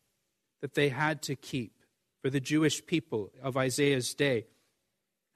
that 0.62 0.75
they 0.75 0.88
had 0.88 1.23
to 1.23 1.37
keep 1.37 1.79
for 2.23 2.31
the 2.31 2.41
Jewish 2.41 2.85
people 2.87 3.31
of 3.43 3.57
Isaiah's 3.57 4.14
day. 4.14 4.47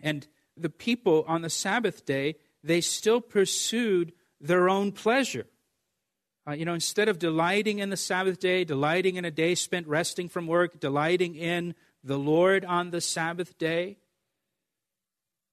And 0.02 0.26
the 0.56 0.70
people 0.70 1.24
on 1.28 1.42
the 1.42 1.50
Sabbath 1.50 2.06
day, 2.06 2.36
they 2.62 2.80
still 2.80 3.20
pursued 3.20 4.12
their 4.40 4.68
own 4.68 4.92
pleasure. 4.92 5.46
Uh, 6.46 6.52
you 6.52 6.64
know, 6.64 6.74
instead 6.74 7.08
of 7.08 7.18
delighting 7.18 7.78
in 7.78 7.90
the 7.90 7.96
Sabbath 7.96 8.38
day, 8.38 8.64
delighting 8.64 9.16
in 9.16 9.24
a 9.24 9.30
day 9.30 9.54
spent 9.54 9.86
resting 9.86 10.28
from 10.28 10.46
work, 10.46 10.80
delighting 10.80 11.34
in 11.34 11.74
the 12.02 12.18
Lord 12.18 12.64
on 12.64 12.90
the 12.90 13.00
Sabbath 13.00 13.58
day, 13.58 13.98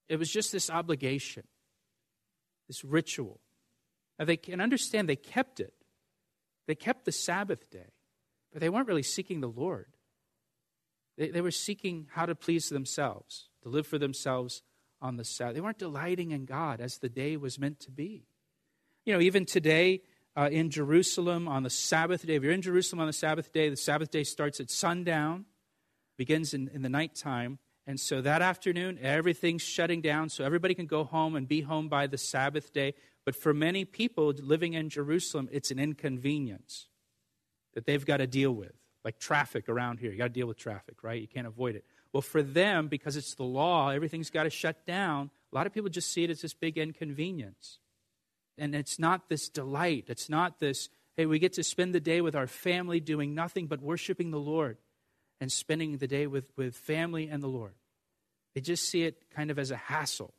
it 0.08 0.18
was 0.18 0.32
just 0.32 0.52
this 0.52 0.70
obligation, 0.70 1.44
this 2.68 2.84
ritual. 2.84 3.42
Now, 4.18 4.26
they 4.26 4.38
can 4.38 4.62
understand 4.62 5.10
they 5.10 5.16
kept 5.16 5.60
it. 5.60 5.74
They 6.68 6.76
kept 6.76 7.06
the 7.06 7.12
Sabbath 7.12 7.70
day, 7.70 7.92
but 8.52 8.62
they 8.62 8.70
weren't 8.70 8.88
really 8.88 9.04
seeking 9.04 9.42
the 9.42 9.48
Lord. 9.50 9.88
They, 11.18 11.30
they 11.30 11.42
were 11.42 11.52
seeking 11.52 12.08
how 12.12 12.26
to 12.26 12.36
please 12.36 12.70
themselves, 12.70 13.50
to 13.64 13.70
live 13.70 13.86
for 13.86 13.98
themselves 13.98 14.64
on 15.02 15.18
the 15.18 15.24
Sabbath. 15.24 15.56
They 15.56 15.62
weren't 15.62 15.78
delighting 15.80 16.32
in 16.32 16.46
God 16.46 16.82
as 16.82 16.98
the 16.98 17.10
day 17.10 17.38
was 17.38 17.60
meant 17.60 17.80
to 17.82 17.92
be. 17.92 18.28
You 19.06 19.14
know, 19.14 19.22
even 19.22 19.46
today 19.46 20.02
uh, 20.36 20.50
in 20.52 20.70
Jerusalem 20.70 21.48
on 21.48 21.64
the 21.64 21.70
Sabbath 21.70 22.26
day, 22.26 22.36
if 22.36 22.44
you're 22.44 22.52
in 22.52 22.62
Jerusalem 22.62 23.00
on 23.00 23.08
the 23.08 23.14
Sabbath 23.14 23.52
day, 23.52 23.70
the 23.70 23.78
Sabbath 23.78 24.12
day 24.12 24.24
starts 24.24 24.60
at 24.60 24.70
sundown, 24.70 25.46
begins 26.18 26.54
in, 26.54 26.70
in 26.74 26.82
the 26.82 26.90
nighttime. 26.90 27.60
And 27.88 28.00
so 28.00 28.22
that 28.22 28.42
afternoon, 28.42 28.98
everything's 29.02 29.62
shutting 29.62 30.02
down, 30.02 30.30
so 30.30 30.44
everybody 30.44 30.74
can 30.74 30.88
go 30.88 31.04
home 31.04 31.36
and 31.36 31.48
be 31.48 31.62
home 31.62 31.88
by 31.88 32.08
the 32.08 32.18
Sabbath 32.18 32.74
day. 32.74 32.96
But 33.26 33.36
for 33.36 33.54
many 33.54 33.86
people 33.86 34.34
living 34.38 34.74
in 34.74 34.90
Jerusalem, 34.90 35.50
it's 35.52 35.72
an 35.72 35.80
inconvenience 35.80 36.88
that 37.76 37.86
they've 37.86 38.06
got 38.06 38.18
to 38.18 38.28
deal 38.28 38.52
with, 38.52 38.74
like 39.04 39.20
traffic 39.20 39.70
around 39.70 40.00
here. 40.00 40.12
You 40.12 40.18
got 40.18 40.26
to 40.26 40.30
deal 40.34 40.48
with 40.48 40.58
traffic, 40.58 41.04
right? 41.04 41.22
You 41.22 41.28
can't 41.28 41.46
avoid 41.48 41.76
it. 41.76 41.86
Well, 42.16 42.22
for 42.22 42.42
them, 42.42 42.88
because 42.88 43.18
it's 43.18 43.36
the 43.36 43.44
law, 43.44 43.90
everything's 43.90 44.30
got 44.30 44.44
to 44.44 44.50
shut 44.50 44.86
down. 44.86 45.32
A 45.52 45.56
lot 45.56 45.68
of 45.68 45.74
people 45.74 45.90
just 45.90 46.14
see 46.14 46.24
it 46.24 46.30
as 46.30 46.40
this 46.40 46.54
big 46.54 46.78
inconvenience. 46.78 47.80
And 48.58 48.74
it's 48.74 48.98
not 48.98 49.28
this 49.28 49.50
delight. 49.50 50.06
It's 50.08 50.30
not 50.30 50.62
this, 50.62 50.88
hey, 51.18 51.26
we 51.26 51.40
get 51.40 51.52
to 51.56 51.64
spend 51.66 51.94
the 51.94 52.00
day 52.00 52.22
with 52.22 52.34
our 52.34 52.48
family 52.48 53.02
doing 53.02 53.36
nothing 53.36 53.68
but 53.68 53.82
worshiping 53.82 54.32
the 54.32 54.40
Lord 54.40 54.78
and 55.42 55.52
spending 55.52 55.98
the 55.98 56.08
day 56.08 56.26
with, 56.26 56.46
with 56.56 56.78
family 56.78 57.28
and 57.28 57.44
the 57.44 57.50
Lord. 57.50 57.74
They 58.54 58.62
just 58.62 58.88
see 58.88 59.04
it 59.04 59.30
kind 59.36 59.52
of 59.52 59.60
as 59.60 59.72
a 59.72 59.76
hassle. 59.76 60.34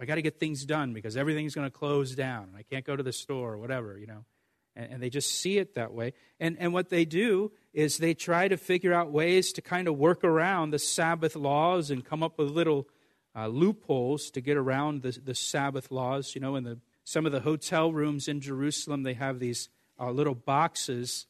I 0.00 0.06
got 0.06 0.14
to 0.14 0.22
get 0.22 0.40
things 0.40 0.64
done 0.64 0.94
because 0.94 1.18
everything's 1.18 1.54
going 1.54 1.70
to 1.70 1.78
close 1.78 2.14
down. 2.14 2.54
I 2.56 2.62
can't 2.62 2.86
go 2.86 2.96
to 2.96 3.02
the 3.02 3.12
store 3.12 3.52
or 3.52 3.58
whatever, 3.58 3.98
you 3.98 4.06
know. 4.06 4.24
And, 4.74 4.92
and, 4.94 5.02
they 5.02 5.10
just 5.10 5.30
see 5.30 5.58
it 5.58 5.74
that 5.74 5.92
way. 5.92 6.14
And, 6.40 6.56
and 6.58 6.72
what 6.72 6.88
they 6.88 7.04
do 7.04 7.52
is 7.74 7.98
they 7.98 8.14
try 8.14 8.48
to 8.48 8.56
figure 8.56 8.94
out 8.94 9.10
ways 9.10 9.52
to 9.52 9.62
kind 9.62 9.86
of 9.86 9.98
work 9.98 10.24
around 10.24 10.70
the 10.70 10.78
Sabbath 10.78 11.36
laws 11.36 11.90
and 11.90 12.04
come 12.04 12.22
up 12.22 12.38
with 12.38 12.50
little 12.50 12.88
uh, 13.36 13.48
loopholes 13.48 14.30
to 14.30 14.40
get 14.40 14.56
around 14.56 15.02
the, 15.02 15.18
the 15.22 15.34
Sabbath 15.34 15.90
laws. 15.90 16.34
You 16.34 16.40
know, 16.40 16.56
in 16.56 16.64
the, 16.64 16.78
some 17.04 17.26
of 17.26 17.32
the 17.32 17.40
hotel 17.40 17.92
rooms 17.92 18.28
in 18.28 18.40
Jerusalem, 18.40 19.02
they 19.02 19.14
have 19.14 19.38
these 19.38 19.68
uh, 20.00 20.10
little 20.10 20.34
boxes 20.34 21.26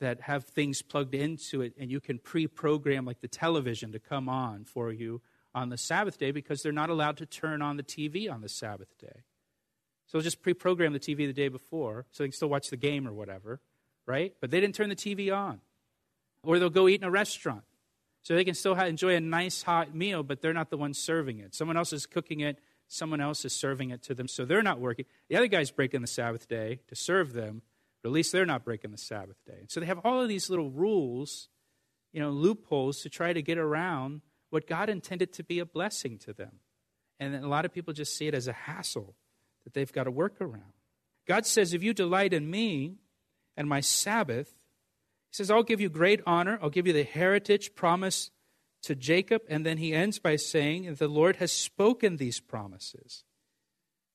that 0.00 0.22
have 0.22 0.44
things 0.44 0.82
plugged 0.82 1.14
into 1.14 1.62
it, 1.62 1.72
and 1.78 1.90
you 1.90 2.00
can 2.00 2.18
pre 2.18 2.46
program 2.46 3.04
like 3.04 3.20
the 3.20 3.28
television 3.28 3.92
to 3.92 3.98
come 3.98 4.28
on 4.28 4.64
for 4.64 4.92
you 4.92 5.20
on 5.54 5.68
the 5.68 5.78
Sabbath 5.78 6.18
day 6.18 6.30
because 6.30 6.62
they're 6.62 6.72
not 6.72 6.90
allowed 6.90 7.16
to 7.18 7.26
turn 7.26 7.62
on 7.62 7.76
the 7.76 7.82
TV 7.82 8.30
on 8.30 8.40
the 8.40 8.48
Sabbath 8.48 8.98
day. 8.98 9.22
So 10.14 10.18
they'll 10.18 10.26
just 10.26 10.42
pre 10.42 10.54
program 10.54 10.92
the 10.92 11.00
TV 11.00 11.26
the 11.26 11.32
day 11.32 11.48
before 11.48 12.06
so 12.12 12.22
they 12.22 12.28
can 12.28 12.36
still 12.36 12.48
watch 12.48 12.70
the 12.70 12.76
game 12.76 13.08
or 13.08 13.12
whatever, 13.12 13.60
right? 14.06 14.32
But 14.40 14.52
they 14.52 14.60
didn't 14.60 14.76
turn 14.76 14.88
the 14.88 14.94
TV 14.94 15.36
on. 15.36 15.60
Or 16.44 16.60
they'll 16.60 16.70
go 16.70 16.86
eat 16.86 17.00
in 17.00 17.04
a 17.04 17.10
restaurant. 17.10 17.64
So 18.22 18.36
they 18.36 18.44
can 18.44 18.54
still 18.54 18.74
enjoy 18.74 19.16
a 19.16 19.20
nice 19.20 19.64
hot 19.64 19.92
meal, 19.92 20.22
but 20.22 20.40
they're 20.40 20.52
not 20.52 20.70
the 20.70 20.76
ones 20.76 20.98
serving 20.98 21.40
it. 21.40 21.52
Someone 21.52 21.76
else 21.76 21.92
is 21.92 22.06
cooking 22.06 22.38
it, 22.38 22.60
someone 22.86 23.20
else 23.20 23.44
is 23.44 23.52
serving 23.52 23.90
it 23.90 24.04
to 24.04 24.14
them, 24.14 24.28
so 24.28 24.44
they're 24.44 24.62
not 24.62 24.78
working. 24.78 25.04
The 25.28 25.34
other 25.34 25.48
guy's 25.48 25.72
breaking 25.72 26.00
the 26.00 26.06
Sabbath 26.06 26.46
day 26.46 26.78
to 26.86 26.94
serve 26.94 27.32
them, 27.32 27.62
but 28.00 28.10
at 28.10 28.12
least 28.12 28.30
they're 28.30 28.46
not 28.46 28.64
breaking 28.64 28.92
the 28.92 28.98
Sabbath 28.98 29.44
day. 29.44 29.64
So 29.68 29.80
they 29.80 29.86
have 29.86 29.98
all 30.04 30.22
of 30.22 30.28
these 30.28 30.48
little 30.48 30.70
rules, 30.70 31.48
you 32.12 32.20
know, 32.20 32.30
loopholes 32.30 33.02
to 33.02 33.10
try 33.10 33.32
to 33.32 33.42
get 33.42 33.58
around 33.58 34.20
what 34.50 34.68
God 34.68 34.88
intended 34.88 35.32
to 35.32 35.42
be 35.42 35.58
a 35.58 35.66
blessing 35.66 36.18
to 36.18 36.32
them. 36.32 36.60
And 37.18 37.34
a 37.34 37.48
lot 37.48 37.64
of 37.64 37.72
people 37.72 37.92
just 37.92 38.16
see 38.16 38.28
it 38.28 38.34
as 38.34 38.46
a 38.46 38.52
hassle 38.52 39.16
that 39.64 39.74
they've 39.74 39.92
got 39.92 40.04
to 40.04 40.10
work 40.10 40.40
around. 40.40 40.72
God 41.26 41.46
says, 41.46 41.72
If 41.72 41.82
you 41.82 41.94
delight 41.94 42.32
in 42.32 42.50
me 42.50 42.96
and 43.56 43.68
my 43.68 43.80
Sabbath, 43.80 44.48
He 45.30 45.36
says, 45.36 45.50
I'll 45.50 45.62
give 45.62 45.80
you 45.80 45.88
great 45.88 46.20
honor. 46.26 46.58
I'll 46.62 46.70
give 46.70 46.86
you 46.86 46.92
the 46.92 47.04
heritage 47.04 47.74
promised 47.74 48.30
to 48.82 48.94
Jacob. 48.94 49.42
And 49.48 49.64
then 49.64 49.78
He 49.78 49.92
ends 49.92 50.18
by 50.18 50.36
saying, 50.36 50.94
The 50.94 51.08
Lord 51.08 51.36
has 51.36 51.52
spoken 51.52 52.16
these 52.16 52.40
promises. 52.40 53.24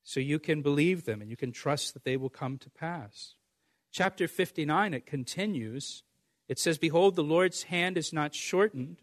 So 0.04 0.20
you 0.20 0.40
can 0.40 0.62
believe 0.62 1.06
them 1.06 1.22
and 1.22 1.30
you 1.30 1.38
can 1.38 1.52
trust 1.52 1.94
that 1.94 2.04
they 2.04 2.18
will 2.18 2.30
come 2.30 2.58
to 2.60 2.70
pass. 2.70 3.36
Chapter 3.92 4.28
59, 4.28 4.94
it 4.94 5.06
continues. 5.06 6.04
It 6.48 6.60
says, 6.60 6.78
Behold, 6.78 7.16
the 7.16 7.24
Lord's 7.24 7.64
hand 7.64 7.98
is 7.98 8.14
not 8.14 8.34
shortened, 8.34 9.02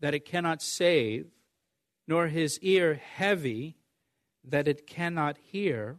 that 0.00 0.14
it 0.14 0.24
cannot 0.24 0.62
save, 0.62 1.28
nor 2.06 2.28
his 2.28 2.58
ear 2.60 2.94
heavy, 2.94 3.76
that 4.48 4.68
it 4.68 4.86
cannot 4.86 5.36
hear. 5.38 5.98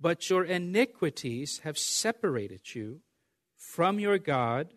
But 0.00 0.30
your 0.30 0.44
iniquities 0.44 1.60
have 1.64 1.78
separated 1.78 2.74
you 2.74 3.00
from 3.56 3.98
your 3.98 4.18
God, 4.18 4.74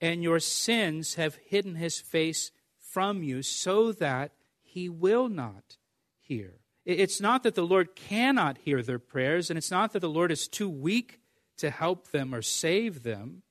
and 0.00 0.22
your 0.22 0.40
sins 0.40 1.14
have 1.14 1.36
hidden 1.44 1.74
his 1.74 2.00
face 2.00 2.50
from 2.78 3.22
you, 3.22 3.42
so 3.42 3.92
that 3.92 4.32
he 4.62 4.88
will 4.88 5.28
not 5.28 5.76
hear. 6.18 6.60
It's 6.84 7.20
not 7.20 7.42
that 7.42 7.54
the 7.54 7.66
Lord 7.66 7.94
cannot 7.94 8.58
hear 8.58 8.82
their 8.82 8.98
prayers, 8.98 9.50
and 9.50 9.58
it's 9.58 9.70
not 9.70 9.92
that 9.92 10.00
the 10.00 10.08
Lord 10.08 10.32
is 10.32 10.48
too 10.48 10.68
weak 10.68 11.20
to 11.58 11.70
help 11.70 12.10
them 12.10 12.34
or 12.34 12.42
save 12.42 13.02
them. 13.02 13.42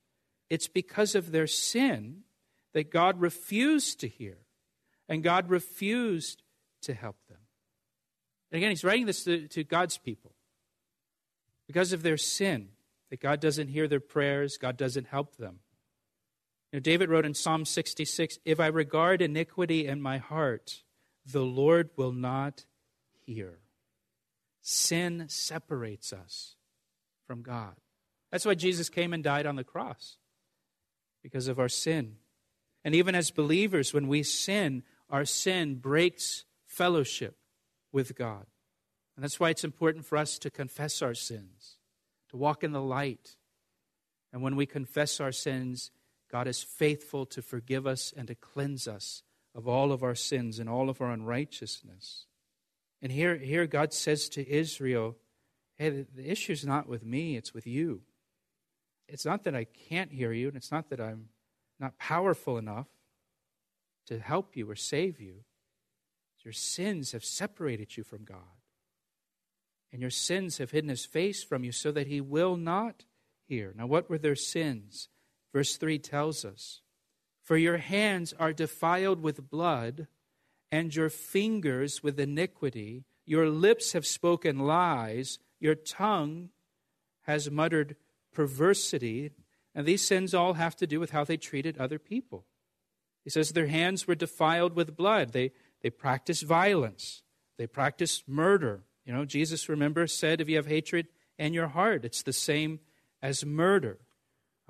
It's 0.50 0.68
because 0.68 1.14
of 1.14 1.32
their 1.32 1.46
sin 1.46 2.24
that 2.74 2.90
God 2.90 3.20
refused 3.20 4.00
to 4.00 4.08
hear 4.08 4.38
and 5.08 5.22
God 5.22 5.48
refused 5.48 6.42
to 6.82 6.94
help 6.94 7.16
them. 7.28 7.38
And 8.52 8.58
again, 8.58 8.70
he's 8.70 8.84
writing 8.84 9.06
this 9.06 9.24
to, 9.24 9.48
to 9.48 9.64
God's 9.64 9.96
people. 9.96 10.32
Because 11.66 11.94
of 11.94 12.02
their 12.02 12.18
sin, 12.18 12.68
that 13.08 13.18
God 13.18 13.40
doesn't 13.40 13.68
hear 13.68 13.88
their 13.88 13.98
prayers, 13.98 14.58
God 14.58 14.76
doesn't 14.76 15.06
help 15.06 15.36
them. 15.36 15.60
You 16.70 16.76
know, 16.76 16.80
David 16.80 17.08
wrote 17.08 17.24
in 17.24 17.32
Psalm 17.32 17.64
66 17.64 18.38
If 18.44 18.60
I 18.60 18.66
regard 18.66 19.22
iniquity 19.22 19.86
in 19.86 20.02
my 20.02 20.18
heart, 20.18 20.82
the 21.24 21.40
Lord 21.40 21.90
will 21.96 22.12
not 22.12 22.66
hear. 23.24 23.60
Sin 24.60 25.24
separates 25.28 26.12
us 26.12 26.56
from 27.26 27.40
God. 27.40 27.74
That's 28.30 28.44
why 28.44 28.54
Jesus 28.54 28.90
came 28.90 29.14
and 29.14 29.24
died 29.24 29.46
on 29.46 29.56
the 29.56 29.64
cross, 29.64 30.18
because 31.22 31.48
of 31.48 31.58
our 31.58 31.70
sin. 31.70 32.16
And 32.84 32.94
even 32.94 33.14
as 33.14 33.30
believers, 33.30 33.94
when 33.94 34.08
we 34.08 34.22
sin, 34.22 34.82
our 35.08 35.24
sin 35.24 35.76
breaks 35.76 36.44
fellowship 36.66 37.36
with 37.92 38.16
God. 38.16 38.46
And 39.16 39.22
that's 39.22 39.38
why 39.38 39.50
it's 39.50 39.64
important 39.64 40.06
for 40.06 40.16
us 40.16 40.38
to 40.38 40.50
confess 40.50 41.02
our 41.02 41.14
sins, 41.14 41.76
to 42.30 42.36
walk 42.36 42.64
in 42.64 42.72
the 42.72 42.80
light. 42.80 43.36
And 44.32 44.42
when 44.42 44.56
we 44.56 44.66
confess 44.66 45.20
our 45.20 45.32
sins, 45.32 45.90
God 46.30 46.48
is 46.48 46.62
faithful 46.62 47.26
to 47.26 47.42
forgive 47.42 47.86
us 47.86 48.12
and 48.16 48.26
to 48.28 48.34
cleanse 48.34 48.88
us 48.88 49.22
of 49.54 49.68
all 49.68 49.92
of 49.92 50.02
our 50.02 50.14
sins 50.14 50.58
and 50.58 50.68
all 50.68 50.88
of 50.88 51.00
our 51.02 51.10
unrighteousness. 51.10 52.26
And 53.02 53.12
here, 53.12 53.36
here 53.36 53.66
God 53.66 53.92
says 53.92 54.28
to 54.30 54.48
Israel, 54.48 55.16
Hey, 55.76 55.90
the, 55.90 56.06
the 56.14 56.30
issue's 56.30 56.64
not 56.64 56.88
with 56.88 57.04
me, 57.04 57.36
it's 57.36 57.52
with 57.52 57.66
you. 57.66 58.02
It's 59.08 59.26
not 59.26 59.44
that 59.44 59.54
I 59.54 59.64
can't 59.64 60.12
hear 60.12 60.32
you, 60.32 60.48
and 60.48 60.56
it's 60.56 60.70
not 60.70 60.88
that 60.90 61.00
I'm 61.00 61.28
not 61.78 61.98
powerful 61.98 62.56
enough 62.56 62.86
to 64.06 64.18
help 64.18 64.56
you 64.56 64.70
or 64.70 64.76
save 64.76 65.20
you. 65.20 65.44
Your 66.44 66.52
sins 66.52 67.12
have 67.12 67.24
separated 67.24 67.96
you 67.96 68.04
from 68.04 68.24
God. 68.24 68.38
And 69.92 70.00
your 70.00 70.10
sins 70.10 70.58
have 70.58 70.70
hidden 70.70 70.90
his 70.90 71.04
face 71.04 71.44
from 71.44 71.64
you 71.64 71.72
so 71.72 71.92
that 71.92 72.06
he 72.06 72.20
will 72.20 72.56
not 72.56 73.04
hear. 73.46 73.74
Now, 73.76 73.86
what 73.86 74.08
were 74.08 74.18
their 74.18 74.36
sins? 74.36 75.08
Verse 75.52 75.76
3 75.76 75.98
tells 75.98 76.44
us 76.44 76.80
For 77.42 77.56
your 77.56 77.76
hands 77.76 78.32
are 78.38 78.52
defiled 78.52 79.22
with 79.22 79.50
blood, 79.50 80.06
and 80.70 80.94
your 80.94 81.10
fingers 81.10 82.02
with 82.02 82.18
iniquity. 82.18 83.04
Your 83.26 83.50
lips 83.50 83.92
have 83.92 84.06
spoken 84.06 84.60
lies, 84.60 85.38
your 85.60 85.74
tongue 85.74 86.48
has 87.22 87.50
muttered 87.50 87.96
perversity. 88.32 89.30
And 89.74 89.86
these 89.86 90.06
sins 90.06 90.34
all 90.34 90.54
have 90.54 90.76
to 90.76 90.86
do 90.86 90.98
with 90.98 91.10
how 91.10 91.24
they 91.24 91.36
treated 91.36 91.78
other 91.78 91.98
people. 91.98 92.46
He 93.24 93.30
says 93.30 93.50
their 93.50 93.68
hands 93.68 94.06
were 94.06 94.14
defiled 94.14 94.74
with 94.74 94.96
blood. 94.96 95.32
They, 95.32 95.52
they 95.82 95.90
practice 95.90 96.42
violence. 96.42 97.22
They 97.58 97.66
practice 97.66 98.22
murder. 98.26 98.84
You 99.04 99.12
know, 99.12 99.24
Jesus, 99.24 99.68
remember, 99.68 100.06
said, 100.06 100.40
if 100.40 100.48
you 100.48 100.56
have 100.56 100.66
hatred 100.66 101.08
in 101.38 101.52
your 101.52 101.68
heart, 101.68 102.04
it's 102.04 102.22
the 102.22 102.32
same 102.32 102.80
as 103.20 103.44
murder. 103.44 103.98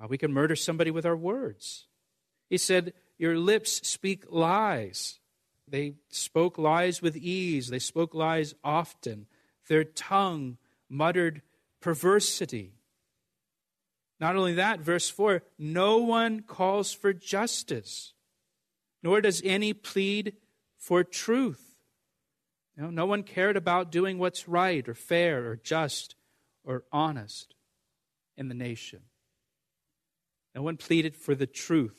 Uh, 0.01 0.07
we 0.07 0.17
can 0.17 0.33
murder 0.33 0.55
somebody 0.55 0.91
with 0.91 1.05
our 1.05 1.15
words. 1.15 1.87
He 2.49 2.57
said, 2.57 2.93
Your 3.17 3.37
lips 3.37 3.87
speak 3.87 4.25
lies. 4.29 5.19
They 5.67 5.95
spoke 6.09 6.57
lies 6.57 7.01
with 7.01 7.15
ease, 7.15 7.69
they 7.69 7.79
spoke 7.79 8.13
lies 8.13 8.53
often. 8.63 9.27
Their 9.69 9.83
tongue 9.83 10.57
muttered 10.89 11.41
perversity. 11.79 12.73
Not 14.19 14.35
only 14.35 14.53
that, 14.55 14.79
verse 14.79 15.09
4 15.09 15.43
no 15.57 15.97
one 15.97 16.41
calls 16.41 16.93
for 16.93 17.13
justice, 17.13 18.13
nor 19.01 19.21
does 19.21 19.41
any 19.43 19.73
plead 19.73 20.33
for 20.83 21.03
truth. 21.03 21.77
You 22.75 22.83
know, 22.83 22.89
no 22.89 23.05
one 23.05 23.23
cared 23.23 23.55
about 23.55 23.91
doing 23.91 24.17
what's 24.17 24.49
right 24.49 24.87
or 24.87 24.93
fair 24.93 25.47
or 25.47 25.55
just 25.55 26.15
or 26.65 26.83
honest 26.91 27.55
in 28.35 28.49
the 28.49 28.53
nation. 28.53 28.99
No 30.53 30.61
one 30.61 30.75
pleaded 30.75 31.15
for 31.15 31.35
the 31.35 31.47
truth. 31.47 31.95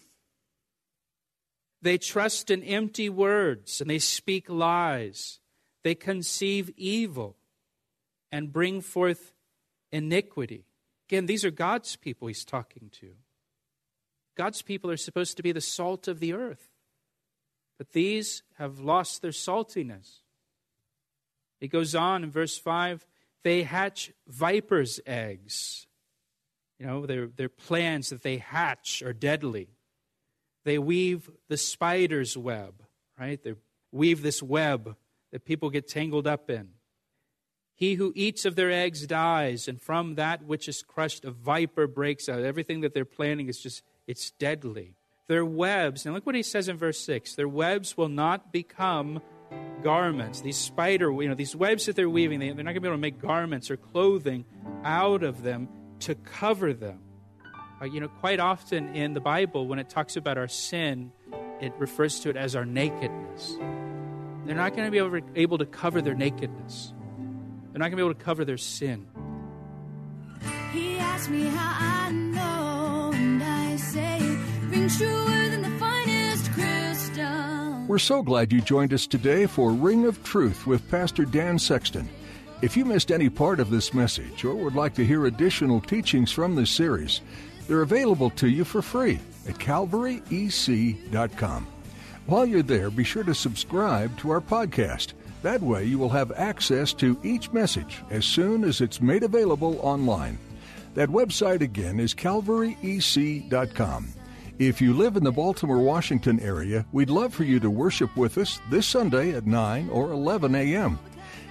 They 1.80 1.96
trust 1.96 2.50
in 2.50 2.62
empty 2.62 3.08
words 3.08 3.80
and 3.80 3.88
they 3.88 3.98
speak 3.98 4.50
lies. 4.50 5.40
They 5.82 5.94
conceive 5.94 6.70
evil 6.76 7.36
and 8.30 8.52
bring 8.52 8.82
forth 8.82 9.32
iniquity. 9.92 10.66
Again, 11.08 11.26
these 11.26 11.44
are 11.44 11.50
God's 11.50 11.96
people 11.96 12.28
he's 12.28 12.44
talking 12.44 12.90
to. 13.00 13.12
God's 14.36 14.60
people 14.62 14.90
are 14.90 14.96
supposed 14.96 15.36
to 15.38 15.42
be 15.42 15.52
the 15.52 15.60
salt 15.60 16.06
of 16.06 16.20
the 16.20 16.34
earth. 16.34 16.73
But 17.78 17.92
these 17.92 18.42
have 18.58 18.80
lost 18.80 19.22
their 19.22 19.32
saltiness. 19.32 20.20
It 21.60 21.68
goes 21.68 21.94
on 21.94 22.24
in 22.24 22.30
verse 22.30 22.58
5 22.58 23.06
they 23.44 23.62
hatch 23.62 24.10
viper's 24.26 25.00
eggs. 25.06 25.87
You 26.78 26.87
know, 26.87 27.06
their, 27.06 27.26
their 27.26 27.50
plans 27.50 28.08
that 28.08 28.22
they 28.22 28.38
hatch 28.38 29.02
are 29.02 29.12
deadly. 29.12 29.68
They 30.64 30.78
weave 30.78 31.30
the 31.48 31.58
spider's 31.58 32.37
web, 32.37 32.82
right? 33.20 33.40
They 33.42 33.54
weave 33.92 34.22
this 34.22 34.42
web 34.42 34.96
that 35.30 35.44
people 35.44 35.70
get 35.70 35.87
tangled 35.87 36.26
up 36.26 36.50
in. 36.50 36.70
He 37.74 37.94
who 37.94 38.12
eats 38.14 38.44
of 38.44 38.56
their 38.56 38.70
eggs 38.70 39.06
dies, 39.06 39.68
and 39.68 39.80
from 39.80 40.14
that 40.14 40.44
which 40.44 40.68
is 40.68 40.82
crushed, 40.82 41.24
a 41.24 41.30
viper 41.30 41.87
breaks 41.87 42.28
out. 42.28 42.42
Everything 42.42 42.80
that 42.80 42.94
they're 42.94 43.04
planning 43.04 43.48
is 43.48 43.60
just, 43.60 43.82
it's 44.06 44.30
deadly. 44.30 44.94
Their 45.26 45.44
webs, 45.44 46.04
and 46.04 46.14
look 46.14 46.26
what 46.26 46.34
he 46.34 46.42
says 46.42 46.68
in 46.68 46.76
verse 46.76 47.00
6 47.00 47.34
their 47.34 47.48
webs 47.48 47.96
will 47.96 48.08
not 48.08 48.52
become 48.52 49.22
garments. 49.82 50.40
These 50.40 50.56
spider, 50.56 51.10
you 51.12 51.28
know, 51.28 51.34
these 51.34 51.56
webs 51.56 51.87
that 51.87 51.96
they're 51.96 52.10
weaving, 52.10 52.40
they, 52.40 52.50
are 52.50 52.54
not 52.54 52.64
going 52.64 52.74
to 52.74 52.80
be 52.80 52.88
able 52.88 52.96
to 52.96 53.00
make 53.00 53.20
garments 53.20 53.70
or 53.70 53.76
clothing 53.76 54.44
out 54.84 55.22
of 55.22 55.42
them 55.42 55.68
to 56.00 56.14
cover 56.14 56.72
them. 56.72 56.98
Uh, 57.80 57.87
you 57.87 58.00
know, 58.00 58.08
quite 58.08 58.40
often 58.40 58.94
in 58.94 59.14
the 59.14 59.20
Bible, 59.20 59.66
when 59.66 59.78
it 59.78 59.88
talks 59.88 60.16
about 60.16 60.38
our 60.38 60.48
sin, 60.48 61.12
it 61.60 61.72
refers 61.78 62.20
to 62.20 62.30
it 62.30 62.37
as 62.37 62.54
our 62.54 62.64
nakedness. 62.64 63.56
They're 64.44 64.54
not 64.54 64.76
going 64.76 64.84
to 64.84 64.90
be 64.90 64.98
able, 65.40 65.58
to 65.58 65.66
cover 65.66 66.02
their 66.02 66.14
nakedness. 66.14 66.92
They're 67.72 67.78
not 67.78 67.90
going 67.90 67.92
to 67.92 67.96
be 67.96 68.02
able 68.02 68.14
to 68.14 68.24
cover 68.24 68.44
their 68.44 68.58
sin. 68.58 69.06
He 70.72 70.98
asked 70.98 71.30
me 71.30 71.44
how 71.46 71.76
I 71.80 71.93
We're 77.88 77.98
so 77.98 78.22
glad 78.22 78.52
you 78.52 78.60
joined 78.60 78.92
us 78.92 79.06
today 79.06 79.46
for 79.46 79.70
Ring 79.70 80.04
of 80.04 80.22
Truth 80.24 80.66
with 80.66 80.90
Pastor 80.90 81.24
Dan 81.24 81.58
Sexton. 81.58 82.06
If 82.60 82.76
you 82.76 82.84
missed 82.84 83.10
any 83.10 83.30
part 83.30 83.60
of 83.60 83.70
this 83.70 83.94
message 83.94 84.44
or 84.44 84.54
would 84.54 84.74
like 84.74 84.94
to 84.96 85.06
hear 85.06 85.24
additional 85.24 85.80
teachings 85.80 86.32
from 86.32 86.54
this 86.54 86.70
series, 86.70 87.22
they're 87.66 87.80
available 87.80 88.28
to 88.30 88.48
you 88.48 88.64
for 88.64 88.82
free 88.82 89.18
at 89.48 89.54
calvaryec.com. 89.54 91.66
While 92.26 92.46
you're 92.46 92.62
there, 92.62 92.90
be 92.90 93.04
sure 93.04 93.24
to 93.24 93.34
subscribe 93.34 94.18
to 94.18 94.30
our 94.30 94.40
podcast. 94.40 95.14
That 95.42 95.62
way, 95.62 95.84
you 95.84 95.98
will 95.98 96.10
have 96.10 96.32
access 96.32 96.92
to 96.94 97.18
each 97.22 97.52
message 97.52 98.02
as 98.10 98.26
soon 98.26 98.64
as 98.64 98.80
it's 98.80 99.00
made 99.00 99.22
available 99.22 99.78
online. 99.82 100.38
That 100.94 101.08
website 101.08 101.60
again 101.60 102.00
is 102.00 102.14
calvaryec.com. 102.14 104.08
If 104.60 104.80
you 104.80 104.94
live 104.94 105.16
in 105.16 105.24
the 105.24 105.32
Baltimore, 105.32 105.80
Washington 105.80 106.38
area, 106.38 106.86
we'd 106.92 107.10
love 107.10 107.34
for 107.34 107.42
you 107.42 107.58
to 107.58 107.68
worship 107.68 108.16
with 108.16 108.38
us 108.38 108.60
this 108.70 108.86
Sunday 108.86 109.32
at 109.32 109.48
9 109.48 109.88
or 109.88 110.12
11 110.12 110.54
a.m. 110.54 110.96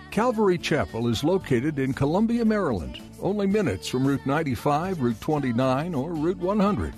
Calvary 0.09 0.57
Chapel 0.57 1.09
is 1.09 1.21
located 1.21 1.79
in 1.79 1.91
Columbia, 1.91 2.45
Maryland, 2.45 3.01
only 3.21 3.45
minutes 3.45 3.89
from 3.89 4.07
Route 4.07 4.25
95, 4.25 5.01
Route 5.01 5.19
29, 5.19 5.93
or 5.93 6.13
Route 6.13 6.37
100. 6.37 6.93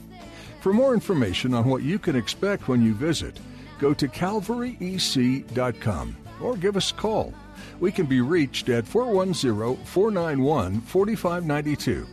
For 0.61 0.73
more 0.73 0.93
information 0.93 1.55
on 1.55 1.67
what 1.67 1.81
you 1.81 1.97
can 1.97 2.15
expect 2.15 2.67
when 2.67 2.83
you 2.83 2.93
visit, 2.93 3.39
go 3.79 3.95
to 3.95 4.07
calvaryec.com 4.07 6.17
or 6.39 6.55
give 6.55 6.77
us 6.77 6.91
a 6.91 6.95
call. 6.95 7.33
We 7.79 7.91
can 7.91 8.05
be 8.05 8.21
reached 8.21 8.69
at 8.69 8.85
410 8.85 9.83
491 9.85 10.81
4592. 10.81 12.07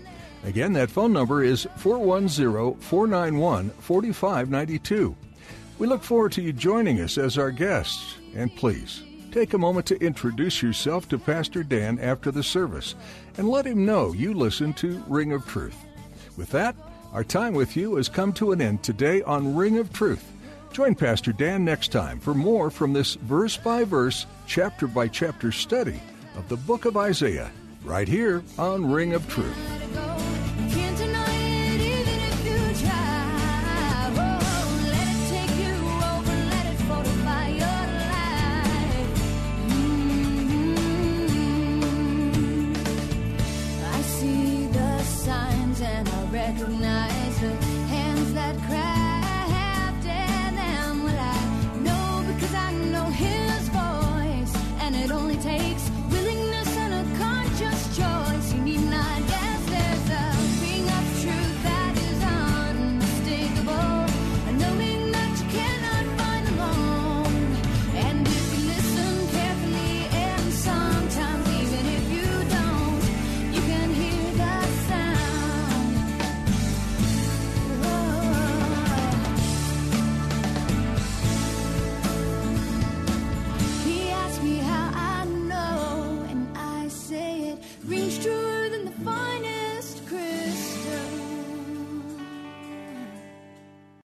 Again, 0.45 0.73
that 0.73 0.91
phone 0.91 1.13
number 1.13 1.45
is 1.45 1.69
410 1.77 2.81
491 2.81 3.71
4592. 3.71 5.17
We 5.79 5.87
look 5.87 6.03
forward 6.03 6.33
to 6.33 6.43
you 6.43 6.53
joining 6.53 7.01
us 7.01 7.17
as 7.17 7.39
our 7.39 7.51
guests, 7.51 8.17
and 8.35 8.55
please 8.55 9.03
take 9.31 9.55
a 9.55 9.59
moment 9.59 9.87
to 9.87 10.05
introduce 10.05 10.63
yourself 10.63 11.09
to 11.09 11.19
Pastor 11.19 11.63
Dan 11.63 11.99
after 11.99 12.31
the 12.31 12.43
service 12.43 12.95
and 13.39 13.49
let 13.49 13.67
him 13.67 13.87
know 13.87 14.13
you 14.13 14.35
listen 14.35 14.75
to 14.75 15.03
Ring 15.09 15.33
of 15.33 15.47
Truth. 15.47 15.77
With 16.37 16.51
that, 16.51 16.77
our 17.13 17.25
time 17.25 17.55
with 17.55 17.77
you 17.77 17.97
has 17.97 18.09
come 18.09 18.33
to 18.35 18.53
an 18.53 18.61
end 18.61 18.83
today 18.83 19.23
on 19.23 19.55
Ring 19.55 19.79
of 19.79 19.93
Truth. 19.93 20.31
Join 20.73 20.95
Pastor 20.95 21.33
Dan 21.33 21.65
next 21.65 21.89
time 21.93 22.19
for 22.19 22.35
more 22.35 22.71
from 22.71 22.93
this 22.93 23.15
verse 23.15 23.57
by 23.57 23.85
verse, 23.85 24.27
chapter 24.47 24.87
by 24.87 25.09
chapter 25.09 25.53
study 25.53 26.01
of 26.37 26.49
the 26.49 26.57
book 26.57 26.85
of 26.85 26.97
Isaiah, 26.97 27.51
right 27.85 28.09
here 28.09 28.43
on 28.59 28.91
Ring 28.91 29.15
of 29.15 29.29
Truth. 29.29 29.82
recognize 46.73 47.39
hands 47.91 48.33
that 48.33 48.57
crack. 48.63 48.92